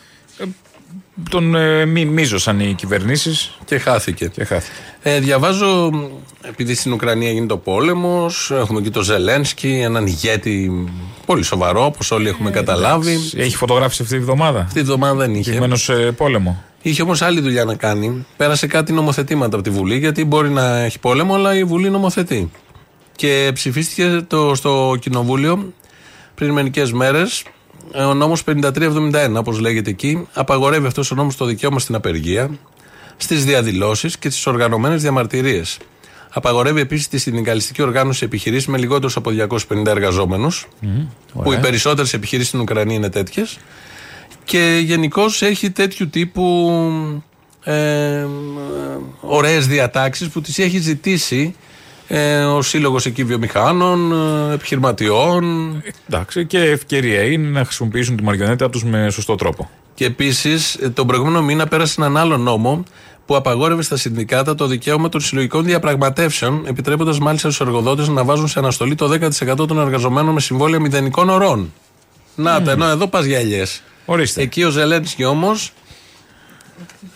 [1.31, 4.27] Τον ε, μη, μίζωσαν οι κυβερνήσεις Και χάθηκε.
[4.27, 4.77] και χάθηκε.
[5.03, 5.90] Ε, διαβάζω,
[6.42, 10.85] επειδή στην Ουκρανία γίνεται ο πόλεμος, έχουμε και τον Ζελένσκι, έναν ηγέτη
[11.27, 13.18] πολύ σοβαρό, όπως όλοι έχουμε καταλάβει.
[13.37, 14.61] Έχει φωτογράφηση αυτή τη βδομάδα.
[14.61, 15.53] Αυτή τη βδομάδα δεν είχε.
[15.53, 16.64] Κειμένο σε πόλεμο.
[16.88, 18.27] Είχε όμως άλλη δουλειά να κάνει.
[18.37, 22.51] Πέρασε κάτι νομοθετήματα από τη Βουλή, γιατί μπορεί να έχει πόλεμο, αλλά η Βουλή νομοθετεί.
[23.16, 25.72] Και ψηφίστηκε το, στο Κοινοβούλιο
[26.35, 27.44] πριν μερικές μέρες
[27.92, 32.51] ε, ο νόμος 5371, όπως λέγεται εκεί, απαγορεύει αυτός ο νόμος το δικαίωμα στην απεργία,
[33.16, 35.79] στις διαδηλώσεις και στις οργανωμένες διαμαρτυρίες.
[36.31, 40.68] Απαγορεύει επίσης τη συνδικαλιστική οργάνωση επιχειρήσεων με λιγότερους από 250 εργαζόμενους,
[41.33, 41.61] που οι ωραία.
[41.61, 43.59] περισσότερες επιχειρήσεις στην Ουκρανία είναι τέτοιες.
[44.46, 46.70] Και γενικώς έχει τέτοιου τύπου
[47.64, 48.26] ε,
[49.20, 51.54] ωραίες διατάξεις που τις έχει ζητήσει
[52.06, 54.12] ε, ο Σύλλογος εκεί βιομηχάνων,
[54.50, 55.44] ε, επιχειρηματιών.
[56.09, 59.70] Εντάξει, και ευκαιρία είναι να χρησιμοποιήσουν τη μαριονέτα τους με σωστό τρόπο.
[59.94, 62.85] Και επίσης, τον προηγούμενο μήνα πέρασε έναν άλλο νόμο
[63.26, 68.48] που απαγόρευε στα συνδικάτα το δικαίωμα των συλλογικών διαπραγματεύσεων, επιτρέποντας μάλιστα στους εργοδότες να βάζουν
[68.48, 71.72] σε αναστολή το 10% των εργαζομένων με συμβόλαια μηδενικών ωρών.
[72.35, 73.82] Να τα, ενώ εδώ πας για ελιές.
[74.07, 74.42] Ορίστε.
[74.42, 75.73] Εκεί ο Ζελένσκι όμως.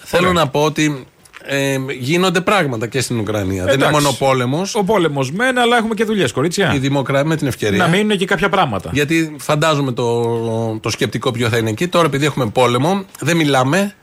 [0.02, 1.06] Θέλω να πω ότι
[1.44, 3.64] ε, γίνονται πράγματα και στην Ουκρανία.
[3.64, 4.02] Δεν είναι Εντάξει.
[4.02, 4.74] μόνο πόλεμος.
[4.74, 6.74] Ο πόλεμος μεν, αλλά έχουμε και δουλειές, κορίτσια.
[6.74, 7.78] Η δημοκρατία με την ευκαιρία.
[7.78, 8.90] Να μείνουν και κάποια πράγματα.
[8.92, 11.88] Γιατί φαντάζομαι το, το σκεπτικό ποιο θα είναι εκεί.
[11.88, 13.94] Τώρα, επειδή έχουμε πόλεμο, δεν μιλάμε.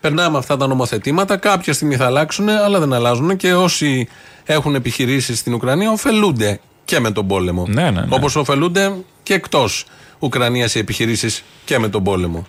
[0.00, 1.36] Περνάμε αυτά τα νομοθετήματα.
[1.36, 3.36] Κάποια στιγμή θα αλλάξουν, αλλά δεν αλλάζουν.
[3.36, 4.08] Και όσοι
[4.44, 7.66] έχουν επιχειρήσεις στην Ουκρανία ωφελούνται και με τον πόλεμο.
[7.68, 8.06] Ναι, ναι, ναι.
[8.08, 8.92] Όπως ωφελούνται
[9.22, 9.84] και εκτός
[10.18, 12.46] Ουκρανίας οι επιχειρήσεις και με τον πόλεμο.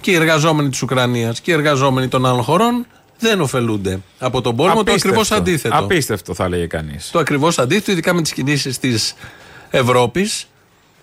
[0.00, 2.86] Και οι εργαζόμενοι της Ουκρανίας και οι εργαζόμενοι των άλλων χωρών
[3.18, 4.74] δεν ωφελούνται από τον πόλεμο.
[4.74, 5.08] Το Απίστευτο.
[5.08, 5.76] ακριβώς αντίθετο.
[5.76, 7.10] Απίστευτο, θα έλεγε κανείς.
[7.10, 9.14] Το ακριβώς αντίθετο, ειδικά με τις κινήσεις της
[9.70, 10.46] Ευρώπης.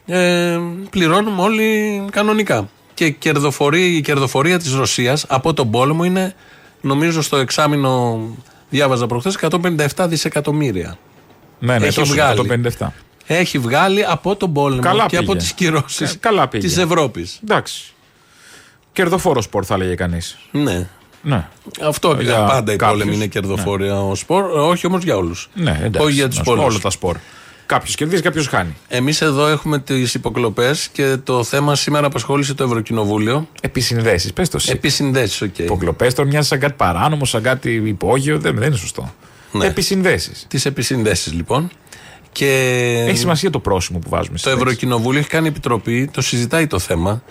[0.06, 2.70] Ε, πληρώνουμε όλοι κανονικά.
[2.94, 6.36] Και η κερδοφορία, η κερδοφορία της Ρωσίας από τον πόλεμο είναι,
[6.82, 8.22] νομίζω, στο εξάμεινο,
[8.70, 10.98] διάβαζα προχθές, 157 δισεκατομμύρια.
[11.60, 12.62] Ναι, ναι, Έχει τόσο, βγάλει.
[12.80, 12.88] 157.
[13.26, 15.38] Έχει βγάλει από τον πόλεμο Καλά και από πήγε.
[15.38, 16.68] τις κυρώσεις Κα- καλά πήγε.
[16.68, 17.40] της Ευρώπης.
[17.44, 17.84] Εντάξει.
[18.94, 20.38] Κερδοφόρο σπορ, θα έλεγε κανείς.
[20.52, 20.88] Ναι.
[21.22, 21.48] Ναι.
[21.82, 22.98] Αυτό Για πάντα οι κάποιους.
[23.00, 25.50] πόλεμοι είναι κερδοφόρο σπορ, όχι όμως για όλους.
[25.54, 26.08] Ναι, εντάξει.
[26.08, 26.68] Όχι για τους Να σου πω, πολλού.
[26.72, 27.18] Όλα τα σπορ.
[27.66, 28.76] Κάποιος κερδίζει, κάποιος χάνει.
[28.88, 33.48] Εμείς εδώ έχουμε τις υποκλοπές και το θέμα σήμερα απασχόλησε το Ευρωκοινοβούλιο.
[33.62, 34.72] Επισυνδέσεις, πες το εσύ.
[34.72, 35.58] Επισυνδέσεις, οκ.
[35.60, 38.40] Υποκλοπές τώρα μοιάζει σαν κάτι παράνομο, σαν κάτι υπόγειο.
[38.40, 39.14] Δεν, δεν είναι σωστό.
[39.52, 39.66] Ναι.
[39.66, 40.46] Επισυνδέσεις.
[40.48, 41.70] Τις επισυνδέσεις λοιπόν.
[42.32, 42.46] Και
[43.08, 44.64] Έχει σημασία το πρόσημο που βάζουμε το στη λέξη.
[44.64, 47.22] Ευρωκοινοβούλιο έχει κάνει επιτροπή, το συζητάει το θέμα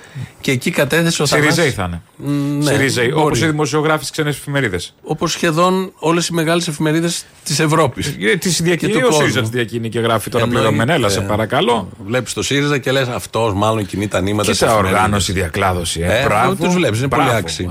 [0.41, 1.85] και εκεί κατέθεσε ο Σιριζέη θα
[2.17, 2.33] είναι.
[2.59, 3.09] Ναι, Σιριζέη.
[3.13, 3.21] μπορεί.
[3.25, 4.95] Όπως οι δημοσιογράφοι στις ξένες εφημερίδες.
[5.03, 8.17] Όπως σχεδόν όλες οι μεγάλες εφημερίδες της Ευρώπης.
[8.39, 9.41] Της διακινεί του ο ΣΥΡΙΖΑ κόσμου.
[9.41, 10.67] της διακινεί και γράφει τώρα Εννοείται.
[10.69, 10.95] πληρωμένα.
[10.95, 11.89] Έλα, σε παρακαλώ.
[12.07, 16.01] Βλέπεις το ΣΥΡΙΖΑ και λες αυτός μάλλον κινεί τα νήματα Κοίτα οργάνωση, διακλάδωση.
[16.01, 16.55] Ε, Ε, μπράβο.
[16.55, 17.39] τους βλέπεις, είναι πολύ Μπράβο.
[17.39, 17.69] άξιοι.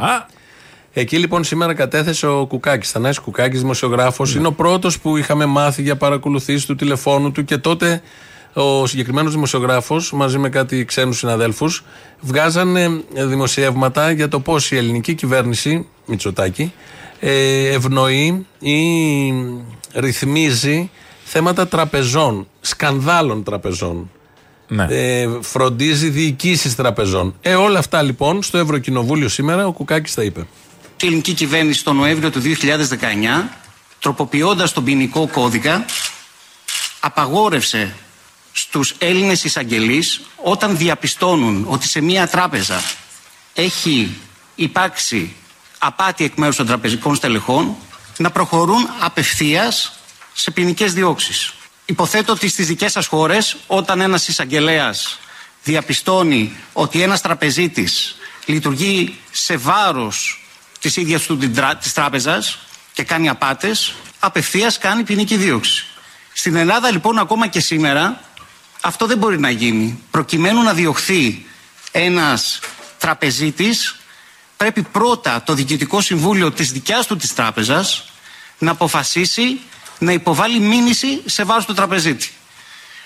[0.98, 4.34] Α, Εκεί λοιπόν σήμερα κατέθεσε ο Κουκάκης, Θανάσης Κουκάκης, δημοσιογράφος.
[4.34, 4.40] Ναι.
[4.40, 8.02] Είναι ο πρώτος που είχαμε μάθει για παρακολουθήσεις του τηλεφώνου του και τότε
[8.54, 11.84] ο συγκεκριμένος δημοσιογράφος μαζί με κάτι ξένους συναδέλφους
[12.20, 16.74] βγάζανε δημοσιεύματα για το πώς η ελληνική κυβέρνηση, Μητσοτάκη,
[17.20, 18.80] ε, ευνοεί ή
[19.94, 20.90] ρυθμίζει
[21.24, 24.12] θέματα τραπεζών, σκανδάλων τραπεζών.
[24.68, 24.88] ναι.
[24.90, 27.36] Ε, φροντίζει διοικήσεις τραπεζών.
[27.42, 30.48] Ε, όλα αυτά λοιπόν στο Ευρωκοινοβούλιο σήμερα ο Κουκάκης τα είπε.
[31.02, 33.50] Η ελληνική κυβέρνηση τον Νοέμβριο του 2019,
[34.00, 35.86] τροποποιώντας τον ποινικό κώδικα,
[37.00, 37.96] απαγόρευσε
[38.52, 42.82] στους Έλληνες εισαγγελείς όταν διαπιστώνουν ότι σε μία τράπεζα
[43.54, 44.18] έχει
[44.56, 45.36] υπάρξει
[45.78, 47.76] απάτη εκ μέρους των τραπεζικών στελεχών
[48.18, 50.00] να προχωρούν απευθείας
[50.34, 51.54] σε ποινικές διώξεις.
[51.86, 55.20] Υποθέτω ότι στις δικές σας χώρες όταν ένας εισαγγελέας
[55.64, 60.42] διαπιστώνει ότι ένας τραπεζίτης λειτουργεί σε βάρος
[60.80, 62.60] της ίδιας του την τρα- της τράπεζας
[62.94, 65.86] και κάνει απάτες, απευθείας κάνει ποινική δίωξη.
[66.34, 68.22] Στην Ελλάδα λοιπόν ακόμα και σήμερα
[68.82, 70.04] αυτό δεν μπορεί να γίνει.
[70.12, 71.46] Προκειμένου να διωχθεί
[71.92, 72.60] ένας
[72.98, 73.96] τραπεζίτης
[74.58, 78.10] πρέπει πρώτα το Διοικητικό Συμβούλιο της δικιάς του της τράπεζας
[78.58, 79.60] να αποφασίσει
[80.00, 82.32] να υποβάλει μήνυση σε βάρος του τραπεζίτη.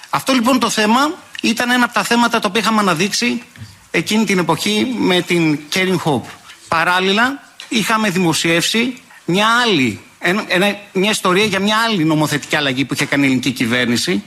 [0.09, 3.43] Αυτό λοιπόν το θέμα ήταν ένα από τα θέματα τα οποία είχαμε αναδείξει
[3.91, 6.27] εκείνη την εποχή με την Caring Hope.
[6.67, 12.93] Παράλληλα είχαμε δημοσιεύσει μια άλλη, ένα- ένα- μια ιστορία για μια άλλη νομοθετική αλλαγή που
[12.93, 14.23] είχε κάνει η ελληνική κυβέρνηση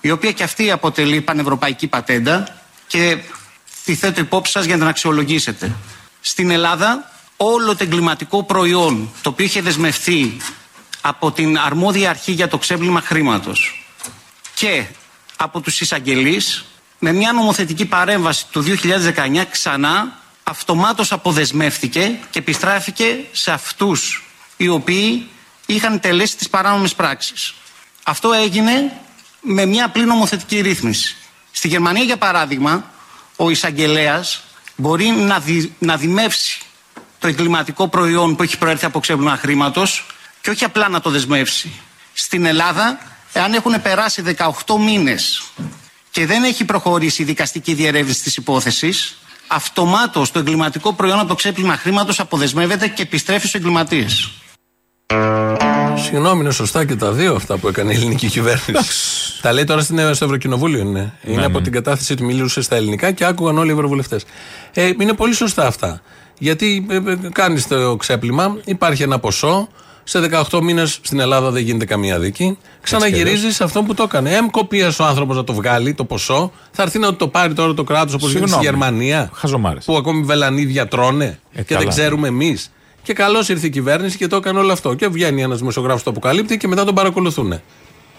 [0.00, 3.18] η οποία και αυτή αποτελεί πανευρωπαϊκή πατέντα και
[3.84, 5.72] τη θέτω υπόψη σας για να την αξιολογήσετε.
[6.20, 10.36] Στην Ελλάδα όλο το εγκληματικό προϊόν το οποίο είχε δεσμευθεί
[11.00, 13.86] από την αρμόδια αρχή για το ξέπλυμα χρήματος
[14.54, 14.84] και
[15.36, 16.64] από τους εισαγγελείς
[16.98, 20.21] με μια νομοθετική παρέμβαση του 2019 ξανά
[20.52, 24.24] αυτομάτως αποδεσμεύτηκε και επιστράφηκε σε αυτούς
[24.56, 25.28] οι οποίοι
[25.66, 27.54] είχαν τελέσει τις παράνομες πράξεις.
[28.02, 29.00] Αυτό έγινε
[29.40, 31.16] με μια απλή νομοθετική ρύθμιση.
[31.52, 32.90] Στη Γερμανία, για παράδειγμα,
[33.36, 34.42] ο εισαγγελέας
[34.76, 36.60] μπορεί να, δι, να δημεύσει
[37.18, 40.06] το εγκληματικό προϊόν που έχει προέρθει από ξέπλυμα χρήματος
[40.40, 41.72] και όχι απλά να το δεσμεύσει.
[42.12, 42.98] Στην Ελλάδα,
[43.32, 44.22] εάν έχουν περάσει
[44.66, 45.42] 18 μήνες
[46.10, 49.16] και δεν έχει προχωρήσει η δικαστική διερεύνηση της υπόθεσης,
[49.54, 54.30] αυτομάτως το εγκληματικό προϊόν από το ξέπλυμα χρήματος αποδεσμεύεται και επιστρέφει στους εγκληματίες.
[55.96, 58.92] Συγγνώμη, είναι σωστά και τα δύο αυτά που έκανε η ελληνική κυβέρνηση.
[59.42, 61.12] τα λέει τώρα στην, στο Ευρωκοινοβούλιο είναι.
[61.22, 61.64] Είναι Ναι, από ναι.
[61.64, 64.24] την κατάθεση του μιλούσε στα ελληνικά και άκουγαν όλοι οι ευρωβουλευτές.
[64.72, 66.00] Ε, είναι πολύ σωστά αυτά.
[66.38, 69.68] Γιατί ε, ε, κάνεις το ξέπλυμα, υπάρχει ένα ποσό.
[70.04, 72.58] Σε 18 μήνες στην Ελλάδα δεν γίνεται καμία δίκη.
[72.80, 74.30] Ξαναγυρίζεις σε αυτό που το έκανε.
[74.30, 76.52] Εμ κοπία ο άνθρωπος να το βγάλει το ποσό.
[76.70, 78.86] Θα έρθει να το πάρει τώρα το κράτος όπως γίνεται στη Συγγνώμη.
[78.86, 79.30] Γερμανία.
[79.34, 79.84] Χαζομάρες.
[79.84, 81.80] Που ακόμη βελανίδια τρώνε και καλά.
[81.80, 82.70] δεν ξέρουμε εμείς.
[83.02, 84.94] Και καλώς ήρθε η κυβέρνηση και το έκανε όλο αυτό.
[84.94, 87.60] Και βγαίνει ένας δημοσιογράφος το αποκαλύπτει και μετά τον παρακολουθούν.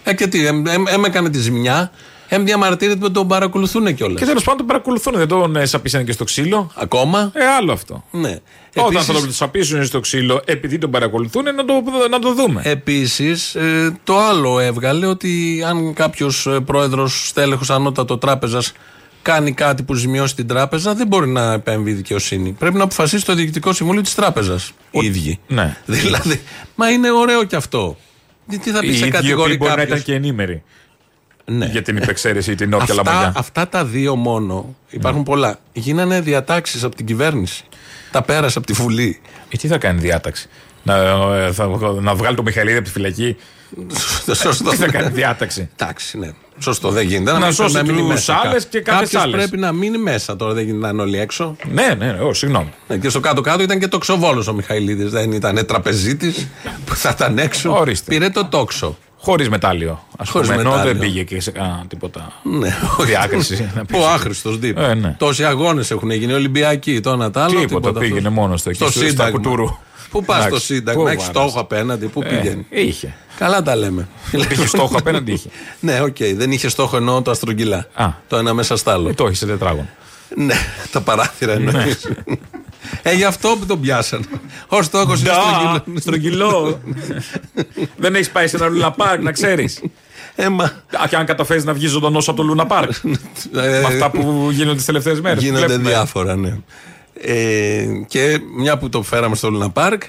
[0.04, 1.90] Ε, και τι, εμ, εμ, εμ έκανε τη ζημιά,
[2.28, 4.18] εμ διαμαρτύρεται ότι τον παρακολουθούν κιόλας.
[4.18, 6.70] Και τέλος πάντων τον παρακολουθούν, δεν τον ε, σαπίσανε και στο ξύλο.
[6.74, 8.04] Ακόμα; Ε, άλλο αυτό.
[8.10, 8.38] Ναι.
[8.76, 11.72] Όταν Επίσης- θα τον σαπίσουν στο ξύλο επειδή τον παρακολουθούν, να το,
[12.10, 12.60] να το δούμε.
[12.64, 13.56] Επίσης,
[14.04, 18.72] το άλλο έβγαλε ότι αν κάποιος πρόεδρος στέλεχος ανώτατο τράπεζας
[19.22, 22.52] κάνει κάτι που ζημιώσει την τράπεζα, δεν μπορεί να επέμβει η δικαιοσύνη.
[22.58, 24.72] Πρέπει να αποφασίσει το διοικητικό συμβούλιο της τράπεζας.
[24.90, 25.38] Οι ίδιοι.
[25.46, 25.76] Ναι.
[25.86, 26.40] Δηλαδή,
[26.74, 27.96] μα είναι ωραίο κι αυτό.
[28.48, 30.14] Τι τι θα πει Οι σε ίδιοι οι οποίοι κατηγορεί μπορεί να κάποιος; ήταν και
[30.14, 30.62] ενήμεροι.
[31.44, 31.66] Ναι.
[31.66, 33.32] Για την υπεξαίρεση ή την όποια Αυτά, λαμπαδιά.
[33.36, 35.24] αυτά τα δύο μόνο, υπάρχουν Ναι.
[35.24, 35.58] πολλά.
[35.72, 37.64] Γίνανε διατάξεις από την κυβέρνηση.
[38.10, 39.20] Τα πέρασε από τη Βουλή.
[39.48, 40.48] Ε, τι θα κάνει διάταξη;
[40.82, 40.94] Να,
[41.36, 41.66] ε, θα,
[42.00, 43.36] να βγάλει το Μιχαηλίδη από τη φυλακή;
[44.42, 44.70] Σωστό.
[44.70, 46.30] τι θα κάνει διάταξη; Εντάξει, ναι.
[46.58, 47.32] Σωστό, δεν γίνεται.
[47.32, 48.40] Να μην- σώσει μείνει τους μέσα.
[48.44, 49.36] άλλες και κάποιες Κάποιος άλλες.
[49.36, 51.56] πρέπει να μείνει μέσα τώρα, δεν γίνεται να είναι όλοι έξω.
[51.72, 52.72] Ναι, ναι, ναι, ω, συγγνώμη.
[52.88, 55.04] Ναι, και στο κάτω-κάτω ήταν και το ξοβόλο ο Μιχαηλίδη.
[55.04, 56.46] Δεν ήταν τραπεζίτης
[56.84, 57.78] που θα ήταν έξω.
[57.78, 58.10] Ορίστε.
[58.14, 58.96] Πήρε το τόξο.
[59.24, 59.92] Χωρίς μετάλλιο.
[60.16, 60.92] Α Χωρίς πούμε, ενώ μετάλλιο.
[60.92, 62.32] δεν πήγε και σε κανένα τίποτα.
[62.42, 63.70] Ναι, Διάκριση.
[63.74, 63.98] να πεις.
[63.98, 64.78] Ο άχρηστος Δίπ.
[64.78, 65.14] Ε, ναι.
[65.18, 66.32] Τόσοι αγώνες έχουν γίνει.
[66.32, 67.60] Ολυμπιακοί, το ένα τ' άλλο.
[67.60, 68.32] Τίποτα, πήγαινε αυτός.
[68.32, 69.30] μόνος του εκεί, Στο στο- στα Σύνταγμα.
[69.38, 69.66] κουτούρου.
[70.10, 71.36] Πού πας στο Εντάξει, Σύνταγμα, πού έχεις βάρας.
[71.50, 73.14] στόχο απέναντι, πού Ε, πηγαίνει; είχε.
[73.38, 74.08] Καλά τα λέμε.
[74.50, 75.48] Είχε στόχο απέναντι, είχε.
[75.80, 77.86] Ναι, οκ, δεν είχε στόχο εννοώ το στρογγυλά.
[77.94, 78.08] Α.
[78.28, 79.08] Το ένα μέσα στ' άλλο.
[79.08, 79.88] Ε, το έχεις σε τετράγωνο.
[80.36, 80.54] Ναι,
[80.92, 82.08] τα παράθυρα εννοείς.
[83.02, 84.24] ε, γι' αυτό που τον πιάσαν.
[84.68, 86.00] Ο στόχος είναι στρογγυλό.
[86.00, 86.80] Στρογγυλό.
[87.96, 89.80] Δεν έχεις πάει σε ένα Λούνα Πάρκ, να ξέρεις.
[90.34, 90.72] Ε, μα,
[91.08, 92.90] Και αν καταφέρεις να βγεις ζωντανός από το Λούνα Πάρκ.
[93.04, 93.10] ε,
[93.52, 95.42] Με αυτά που γίνονται τις τελευταίες μέρες.
[95.42, 96.58] Γίνονται διάφορα, ναι.
[97.20, 100.02] Ε, και μια που το φέραμε στο Λούνα Πάρκ,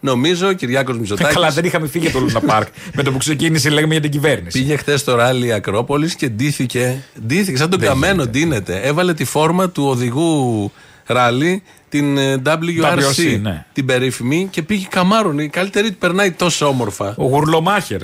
[0.00, 2.68] νομίζω ο Κυριάκος Μητσοτάκης Ε, Καλά, δεν είχαμε φύγει από το Λούνα Πάρκ.
[2.94, 4.58] Με το που ξεκίνησε, λέγαμε για την κυβέρνηση.
[4.58, 8.80] πήγε χθες στο ράλι Ακρόπολης και ντύθηκε, ντύθηκε σαν τον Δεν καμένο ντύνεται.
[8.82, 10.72] Έβαλε τη φόρμα του οδηγού
[11.06, 13.64] ράλι, την ε, WRC, WRC, ναι.
[13.72, 15.38] την περίφημη και πήγε καμάρον.
[15.38, 17.14] Η καλύτερη του περνάει τόσο όμορφα.
[17.18, 18.00] Ο Γουρλομάχερ.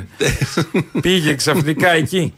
[1.02, 2.34] Πήγε ξαφνικά εκεί.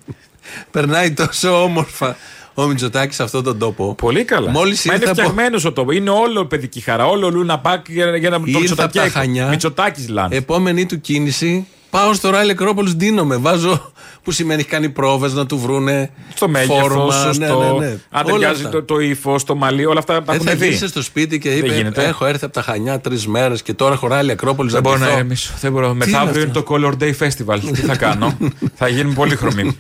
[0.70, 2.16] Περνάει τόσο όμορφα
[2.55, 3.94] ο Μητσοτάκης σε αυτόν τον τόπο.
[3.94, 4.51] Πολύ καλά.
[4.51, 5.20] Μόλις Μα είναι ήρθε από.
[5.31, 5.96] φτιαγμένος ο τόπος.
[5.96, 7.07] Είναι όλο παιδική χαρά.
[7.07, 8.99] Όλο Λούνα Πάρκ για, για να το Ήρθε από Μητσοτάκη.
[8.99, 9.49] τα Χανιά.
[9.49, 10.37] Μητσοτάκης λάνε.
[10.37, 13.37] Επόμενη του κίνηση, πάω στο ράλι Ακρόπολης, δίνομαι.
[13.37, 16.11] Βάζω που σημαίνει έχει κάνει πρόβες να του βρούνε.
[16.35, 17.38] στο μέγεθος, φόρμα, στο.
[17.38, 17.96] ναι, ναι, ναι.
[18.11, 18.70] Αν Όλα ταιριάζει αυτά.
[18.70, 20.64] το, το ύφο, το μαλλί, όλα αυτά τα Ε, θα έχουν δει.
[20.64, 22.05] γύρισε στο σπίτι και είπε: γίνεται.
[22.05, 24.72] Έχω έρθει από τα Χανιά τρεις μέρες και τώρα έχω ράλι Ακρόπολης.
[24.72, 25.53] Δεν μπορώ να ηρεμήσω.
[25.61, 25.94] Δεν μπορώ.
[25.94, 27.59] Μεθαύριο είναι αυτό; το Color Day Festival.
[27.72, 28.38] Τι θα κάνω;
[28.81, 29.76] θα γίνουμε πολύ χρωμοί.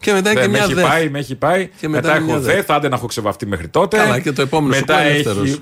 [0.00, 0.82] Και μετά και Δεν με μια έχει δε.
[0.82, 1.68] πάει, με έχει πάει.
[1.80, 2.54] Και μετά μετά μια έχω δε.
[2.54, 3.96] δε, θα άντε να έχω ξεβαφτεί μέχρι τότε.
[3.96, 5.10] Καλά, και το επόμενο σου μετά που έχει.
[5.12, 5.58] ελεύθερος.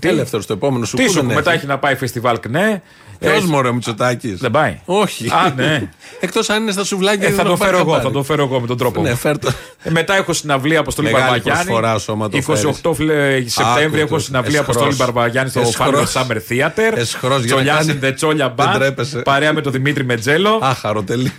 [0.00, 1.58] Τι, Ελεύθερος το επόμενο σου τι που σου, δεν μετά έχει.
[1.58, 2.82] έχει να πάει φεστιβάλ ΚΝΕ.
[3.22, 4.78] Ποιος Έχει- μωρέ ο Μητσοτάκης; Δεν πάει.
[4.84, 5.28] Όχι.
[5.28, 5.88] Α, ναι.
[6.20, 7.26] Εκτός αν είναι στα σουβλάκια.
[7.26, 8.04] Ε, δεν θα το πάει φέρω εγώ, χαμπάρι.
[8.06, 9.16] θα το φέρω εγώ με τον τρόπο Ναι, μου.
[9.16, 9.52] φέρ' το.
[9.82, 11.64] Ε, μετά έχω συναυλία Αποστολή Μεγάλη Μπαρβαγιάννη.
[11.64, 12.36] προσφορά σώμα το
[12.82, 14.76] 28 φλε- Σεπτέμβρη έχω Άκου, συναυλία εσχρός.
[14.76, 16.12] Αποστολή Μπαρβαγιάννη στο Εσχρός.
[16.12, 16.92] Fabulous Summer Theater.
[16.96, 18.74] Εσχρός για να Τσολιάς κάνει- in the Τσόλια Δεν Band.
[18.74, 19.18] τρέπεσαι.
[19.18, 20.58] Παρέα με τον Δημήτρη Μετζέλο.
[20.62, 21.30] Άχαρο τελείως.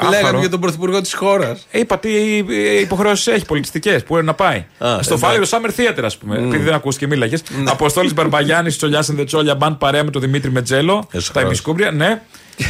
[0.00, 0.10] άχαρο.
[0.10, 1.66] Λέγαμε για τον πρωθυπουργό της χώρας.
[1.70, 2.10] Ε, Είπα τι
[2.80, 4.64] υποχρεώσεις έχει πολιτιστικές που είναι να πάει.
[4.78, 5.40] Α, στο εντάξει.
[5.52, 6.36] Fabulous Summer Theater, ας πούμε.
[6.38, 7.36] Επειδή δεν ακούστηκε, μίλαγε.
[7.62, 7.70] Ναι.
[7.70, 9.76] Αποστόλη Μπαρμπαγιάννη, Τσολιάς in the Τσόλια Band.
[9.78, 11.08] Παρέα με τον Δημήτρη Μετζέλο.
[11.18, 11.36] Εσχρός.
[11.36, 12.22] Τα ημισκούμπρια, ναι.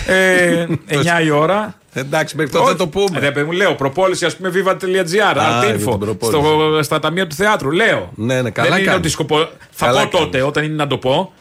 [0.06, 0.66] Ε,
[1.20, 1.74] 9 η ώρα.
[1.92, 3.18] Εντάξει, μέχρι τότε θα το πούμε.
[3.18, 6.40] Ρε, παιδί μου, λέω προπόληση, ας πούμε, viva.gr, για Altinfo, την προπόληση.
[6.40, 7.70] στο, στα ταμεία του θεάτρου.
[7.70, 8.10] Λέω.
[8.14, 9.00] Ναι, ναι, καλά Δεν είναι κάνεις.
[9.00, 9.48] ότι σκοπό.
[9.70, 11.32] Θα Καλά πω τότε, όταν είναι να το πω.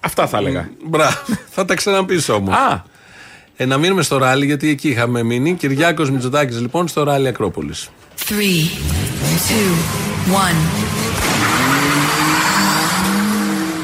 [0.00, 0.68] Αυτά θα έλεγα.
[0.86, 1.16] Μπράβο.
[1.54, 2.54] Θα τα ξαναπείς όμως.
[2.54, 2.82] Α,
[3.56, 5.54] Ε, να μείνουμε στο ράλι, γιατί εκεί είχαμε μείνει.
[5.54, 7.88] Κυριάκος Μητσοτάκης, λοιπόν, στο ράλι Ακρόπολης.
[8.28, 8.68] Three,
[9.48, 9.72] two,
[10.34, 10.56] one.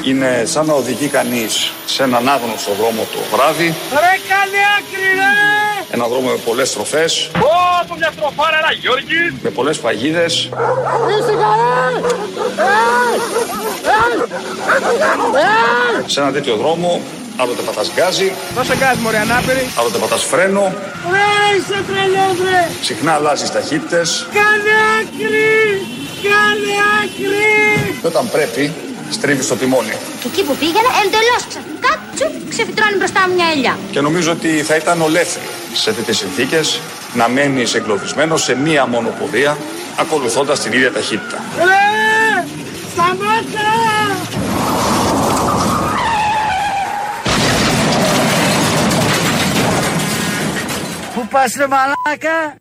[0.07, 3.67] Είναι σαν να οδηγεί κανείς σε έναν άγνωστο δρόμο το βράδυ.
[4.03, 5.33] Ρε καλή άκρη ρε!
[5.95, 9.21] Ένα δρόμο με πολλές στροφές, Ω, το μια στροφάρα, ένα Γιώργη!
[9.41, 10.33] με πολλές παγίδες,
[11.17, 11.73] Ήσυχα ρε!
[16.05, 17.01] σε ένα τέτοιο δρόμο
[17.37, 19.69] άλλοτε πατάς γκάζι, Δώσε γκάζ μωρέ ανάπηρε.
[19.79, 20.73] άλλοτε πατάς φρένο,
[21.11, 22.67] Ρε είσαι τρελός ρε!
[22.81, 25.51] συχνά αλλάζεις ταχύτητες Κάνε άκρη!
[26.23, 27.97] Κάνε άκρη!
[28.01, 28.73] και όταν πρέπει
[29.13, 29.95] στρίβεις το τιμόνι.
[30.21, 33.77] Και εκεί που πήγαινα, εντελώς ξαφνικά, τσουπ, ξεφυτρώνει μπροστά μου μια ελιά.
[33.91, 36.79] Και νομίζω ότι θα ήταν ολέθριο σε τέτοιες συνθήκες
[37.13, 39.57] να μένεις εγκλωβισμένος σε μία μόνο πορεία
[39.95, 41.37] ακολουθώντας την ίδια ταχύτητα.
[41.57, 41.93] Ρε!
[42.93, 43.71] Σταμάτα!
[51.13, 52.55] Πού πας ρε μαλάκα!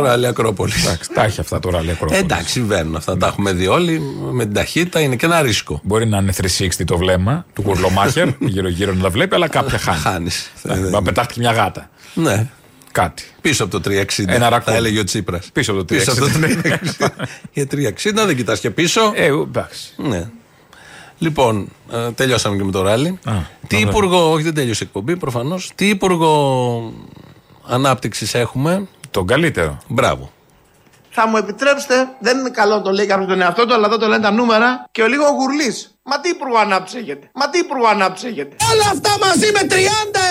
[0.00, 0.72] Στο ράλι Ακρόπολη.
[0.84, 2.18] Εντάξει, τα έχει αυτά το ράλι Ακρόπολη.
[2.18, 3.16] Εντάξει, συμβαίνουν αυτά.
[3.16, 5.00] Τα έχουμε δει όλοι με την ταχύτητα.
[5.00, 5.80] Είναι και ένα ρίσκο.
[5.82, 9.98] Μπορεί να είναι 360 το βλέμμα του κουρλομάχερ, γύρω-γύρω να τα βλέπει, αλλά κάποια χάνει.
[9.98, 10.50] Χάνεις.
[10.92, 11.90] Μα πετάχτηκε μια γάτα.
[12.14, 12.48] Ναι.
[12.92, 13.22] Κάτι.
[13.40, 14.04] Πίσω από το 360.
[14.26, 14.72] Ένα ρακούν.
[14.72, 15.50] Θα έλεγε ο Τσίπρας.
[15.52, 15.98] Πίσω από το 360.
[15.98, 17.08] Πίσω από το 360.
[17.52, 19.12] Για 360 δεν κοιτάς και πίσω.
[19.14, 19.92] Ε, εντάξει.
[19.96, 20.28] Ναι.
[21.18, 23.18] Λοιπόν, ε, τελειώσαμε και με το ράλι.
[23.66, 23.88] Τι ωραία.
[23.88, 25.70] υπουργό, όχι δεν τέλειωσε η εκπομπή προφανώς.
[25.74, 26.92] Τι υπουργό
[27.66, 29.78] ανάπτυξης έχουμε; Τον καλύτερο.
[29.88, 30.30] Μπράβο.
[31.10, 33.98] Θα μου επιτρέψετε, δεν είναι καλό να το λέει κάποιος τον εαυτό του, αλλά εδώ
[33.98, 35.98] το λένε τα νούμερα και ο λίγο γουρλής.
[36.02, 37.30] Μα τι υπουργό ανάπτυξη έχετε.
[37.34, 38.56] Μα τι υπουργό ανάπτυξη έχετε.
[38.72, 39.74] Όλα αυτά μαζί με 30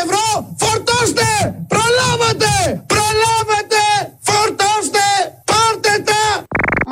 [0.03, 0.25] ευρώ
[0.61, 1.27] φορτώστε!
[1.73, 2.51] Προλάβατε!
[2.93, 3.83] Προλάβατε!
[4.27, 5.05] Φορτώστε!
[5.49, 6.21] Πάρτε τα!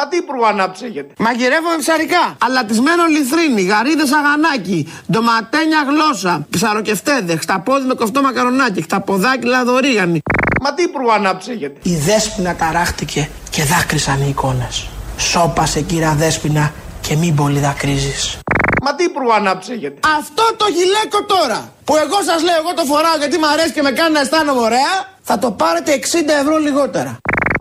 [0.08, 1.14] Μα τι υπουργό ανάπτυξη έχετε.
[1.18, 2.36] Μαγειρεύομαι ψαρικά.
[2.45, 10.22] Αλατισμένο λιθρίνι, γαρίδες αγανάκι, ντοματένια γλώσσα, ψαροκεφτέδες, χταπόδι με κοφτό μακαρονάκι, χταποδάκι λαδορίγανη.
[10.62, 11.80] Μα τι υπουργό ανάπτυξη έχετε.
[11.89, 14.88] Η Δέσποινα ταράχτηκε και δάκρυσαν οι εικόνες.
[15.18, 18.39] Σώπασε κύρα Δέσποινα και μην πολύ δακρύζεις.
[18.84, 19.99] Μα τι υπουργό ανάπτυξη έχετε.
[20.18, 23.82] Αυτό το γυλαίκο τώρα που εγώ σας λέω εγώ το φοράω γιατί μου αρέσει και
[23.82, 26.05] με κάνει να αισθάνομαι ωραία θα το πάρετε 60
[26.41, 27.18] ευρώ λιγότερα.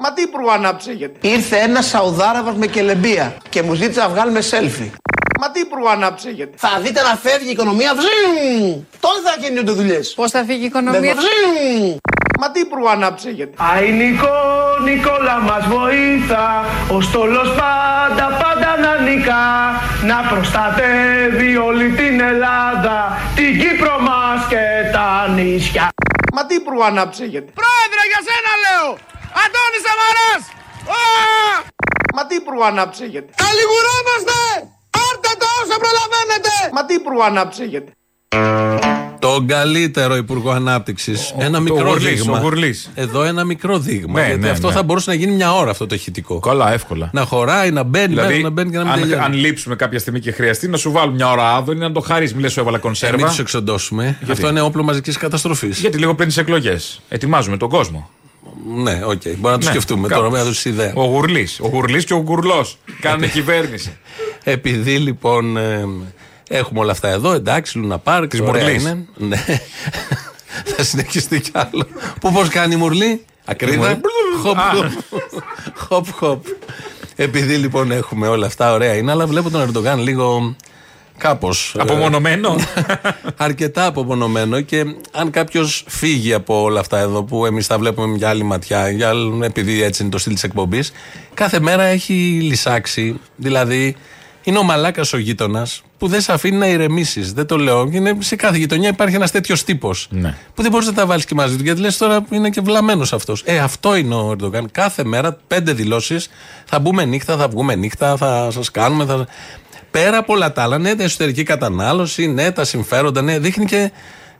[0.06, 1.28] Μα τι υπουργό ανάπτυξη έχετε.
[1.28, 4.90] Ήρθε ένας Σαουδάραβας με κελεμπία και μου ζήτησε να βγάλουμε selfie.
[5.40, 6.52] Μα τι υπουργό ανάπτυξη έχετε.
[6.56, 8.06] Θα δείτε να φεύγει η οικονομία βζζζ.
[9.00, 10.12] Τότε θα γίνονται δουλειές.
[10.14, 11.14] Πώς θα φύγει η οικονομία;
[12.40, 13.52] Μα τι υπουργό ανάπτυξη έχετε.
[13.56, 14.36] Αϊ Νικό,
[14.84, 19.44] Νικόλα μας βοήθα Ο στόλος πάντα πάντα να νικά
[20.06, 25.90] Να προστατεύει όλη την Ελλάδα Την Κύπρο μας και τα νησιά
[26.36, 27.50] Μα τι υπουργό ανάπτυξη έχετε.
[27.60, 28.88] Πρόεδρε για σένα λέω
[29.42, 30.42] Αντώνης Σαμαράς
[32.16, 33.30] Μα τι υπουργό ανάπτυξη έχετε.
[33.44, 34.36] Καλιγουρόμαστε
[34.96, 37.90] Πάρτε το όσο προλαβαίνετε Μα τι υπουργό ανάπτυξη έχετε.
[39.18, 41.34] Τον καλύτερο Υπουργό Ανάπτυξης.
[41.38, 42.38] Ένα μικρό Γουρλής, δείγμα.
[42.38, 42.90] ο Γουρλής.
[42.94, 44.20] Εδώ ένα μικρό δείγμα.
[44.20, 44.72] Ναι, γιατί ναι, αυτό ναι.
[44.72, 46.38] θα μπορούσε να γίνει μια ώρα αυτό το ηχητικό.
[46.38, 47.10] Καλά, εύκολα.
[47.12, 49.22] Να χωράει, να μπαίνει, Δηλαδή, μέσα, να μπαίνει και να μην αν, τελειώνει.
[49.24, 52.34] αν λείψουμε κάποια στιγμή και χρειαστεί, να σου βάλουν μια ώρα άδωνη να το χαρείς.
[52.34, 53.16] Μιλέ, σου έβαλα Ε, κονσέρβα.
[53.16, 54.18] μην τους εξοντώσουμε.
[54.22, 55.78] Γι' αυτό είναι όπλο μαζικής καταστροφής.
[55.80, 57.00] Γιατί λίγο πριν τις εκλογές.
[57.08, 58.10] Ετοιμάζουμε τον κόσμο.
[58.82, 59.22] Ναι, οκ.
[59.22, 60.16] Μπορεί να το Ναι, σκεφτούμε κάπως.
[60.24, 60.92] τώρα, με έδωσε ιδέα.
[60.94, 61.60] Ο Γουρλής.
[61.60, 62.66] Ο Γουρλής και ο Γκουρλό.
[63.00, 63.96] Κάνουν κυβέρνηση.
[64.44, 65.84] Επειδή λοιπόν ε,
[66.48, 68.30] έχουμε όλα αυτά εδώ, εντάξει, Λούνα Πάρκ.
[68.30, 68.82] Της ωραία Μουρλής.
[68.82, 69.04] είναι.
[69.16, 69.44] Ναι.
[70.76, 71.86] Θα συνεχιστεί κι άλλο.
[72.20, 73.76] Πού πώς κάνει η Μουρλή, Ακρίδα.
[73.88, 74.00] Μουρλή.
[74.42, 74.70] Χοπ, Α.
[74.74, 74.86] χοπ.
[75.76, 76.44] χοπ, χοπ.
[77.16, 80.56] Επειδή λοιπόν έχουμε όλα αυτά, ωραία είναι, αλλά βλέπω τον Ερντογάν λίγο
[81.18, 81.74] κάπως.
[81.78, 82.56] Απομονωμένο.
[83.36, 88.12] αρκετά απομονωμένο και αν κάποιος φύγει από όλα αυτά εδώ που εμείς τα βλέπουμε με
[88.12, 90.92] μια άλλη ματιά, για, άλλο- επειδή έτσι είναι το στυλ της εκπομπής,
[91.34, 93.20] κάθε μέρα έχει λυσάξει.
[93.36, 93.96] Δηλαδή,
[94.42, 97.32] είναι ο μαλάκας ο γείτονας που δεν σε αφήνει να ηρεμήσεις.
[97.32, 97.88] Δεν το λέω.
[97.92, 100.08] Είναι, σε κάθε γειτονιά υπάρχει ένας τέτοιος τύπος.
[100.10, 100.34] Ναι.
[100.54, 101.62] Που δεν μπορείς να τα βάλεις και μαζί του.
[101.62, 103.42] Γιατί λες τώρα είναι και βλαμμένος αυτός.
[103.44, 104.68] Ε, αυτό είναι ο Ερντογάν.
[104.72, 106.28] Κάθε μέρα πέντε δηλώσεις.
[106.64, 109.04] Θα μπούμε νύχτα, θα βγούμε νύχτα, θα σας κάνουμε.
[109.04, 109.26] Θα...
[109.90, 113.90] Πέρα από όλα τα άλλα, ναι, την εσωτερική κατανάλωση, ναι, τα συμφέροντα, ναι, δείχνει και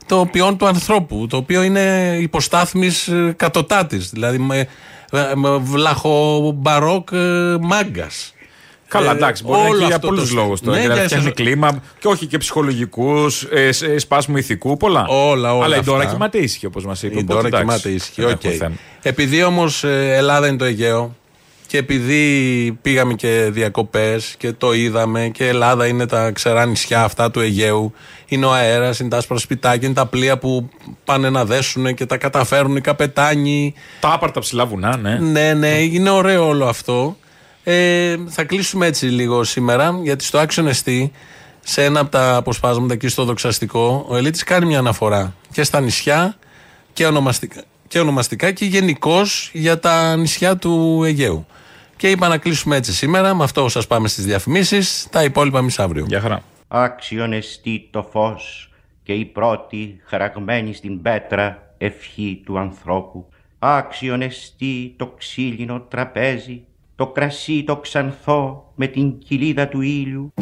[0.07, 4.11] το ποιόν του ανθρώπου, το οποίο είναι υποστάθμης κατωτάτης.
[4.11, 4.69] Δηλαδή με,
[5.35, 7.09] με βλαχομπαρόκ
[7.61, 8.35] μάγκας.
[8.89, 10.77] Καλά, εντάξει, μπορεί να είναι και για πολλούς λόγους τώρα.
[10.77, 14.77] Ναι, δηλαδή, για φτιάχνει εσωτερικό- κλίμα και όχι και ψυχολογικούς, ε, σ- ε, σπάσιμου ηθικού,
[14.77, 15.07] πολλά.
[15.09, 15.65] Όλα, όλα.
[15.65, 16.13] Αλλά η Ντόρα αυτά.
[16.13, 17.15] κοιμάται ήσυχη, όπως μας είπε.
[17.15, 18.21] Η οπότε Ντόρα εντάξει, κοιμάται ήσυχη.
[18.23, 18.45] δεν οκ.
[18.45, 18.75] έχουμε θέμα.
[19.03, 21.15] Επειδή όμως Ελλάδα είναι το Αιγαίο
[21.67, 27.31] και επειδή πήγαμε και διακοπές και το είδαμε και Ελλάδα είναι τα ξερά νησιά αυτά
[27.31, 27.93] του Αιγαίου,
[28.27, 30.69] είναι ο αέρας, είναι τα άσπρα σπιτάκια, είναι τα πλοία που
[31.05, 33.75] πάνε να δέσουν και τα καταφέρουν οι καπετάνοι.
[34.01, 35.19] Τα άπαρτα ψηλά βουνά, ναι.
[35.19, 37.17] Ναι, ναι, είναι ωραίο όλο αυτό.
[37.69, 41.09] Ε, θα κλείσουμε έτσι λίγο σήμερα, γιατί στο Action ST,
[41.61, 45.81] σε ένα από τα αποσπάσματα εκεί στο δοξαστικό, ο Ελίτης κάνει μια αναφορά και στα
[45.81, 46.37] νησιά
[46.93, 51.47] και ονομαστικά και, ονομαστικά και γενικώς για τα νησιά του Αιγαίου.
[51.97, 55.79] Και είπα να κλείσουμε έτσι σήμερα, με αυτό σας πάμε στις διαφημίσεις, τα υπόλοιπα εμείς
[55.79, 56.05] αύριο.
[56.09, 56.43] Γεια χαρά.
[56.69, 58.71] Άξιον εστί το φως
[59.03, 63.29] και η πρώτη χαραγμένη στην πέτρα ευχή του ανθρώπου.
[63.59, 66.65] Άξιον εστί το ξύλινο τραπέζι,
[66.97, 70.33] το κρασί το ξανθό με την κοιλίδα του ήλιου.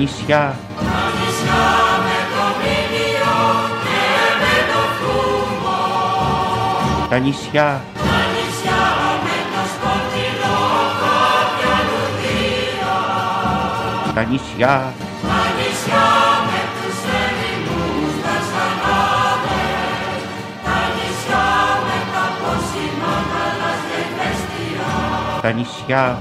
[0.00, 1.64] Νησιά, Τα νησιά
[2.06, 3.36] με το μήνυο
[3.84, 4.00] και
[4.42, 5.80] με το φρούγκο.
[7.10, 8.82] τα νησιά, Τα νησιά
[9.24, 10.60] με το σκοτεινό
[11.02, 12.96] κάποια λουδία.
[14.14, 14.92] τα νησιά,
[25.42, 26.18] Τα νησιά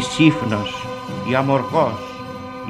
[0.00, 0.86] η Σύφνος,
[1.30, 2.00] η Αμοργός,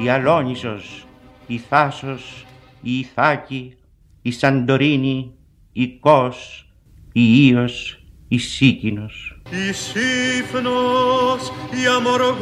[0.03, 1.05] η Αλόνισος,
[1.47, 2.45] η Θάσος,
[2.81, 3.73] η Ιθάκη,
[4.21, 5.31] η Σαντορίνη,
[5.71, 6.67] η Κος,
[7.11, 9.41] η Ίος, η Σίκινος.
[9.49, 12.37] Η Σύφνος, η Αμοργός,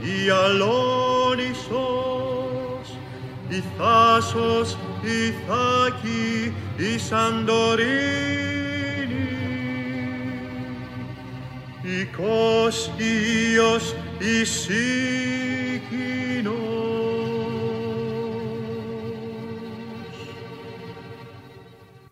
[0.00, 1.68] η Αλόνισος,
[3.48, 8.59] η Θάσος, η Θάκη, η Σαντορίνη,
[11.90, 15.10] Icos Ios Isikinos.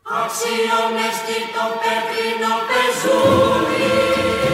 [0.05, 4.48] Axiom est dictum petrino pesuri,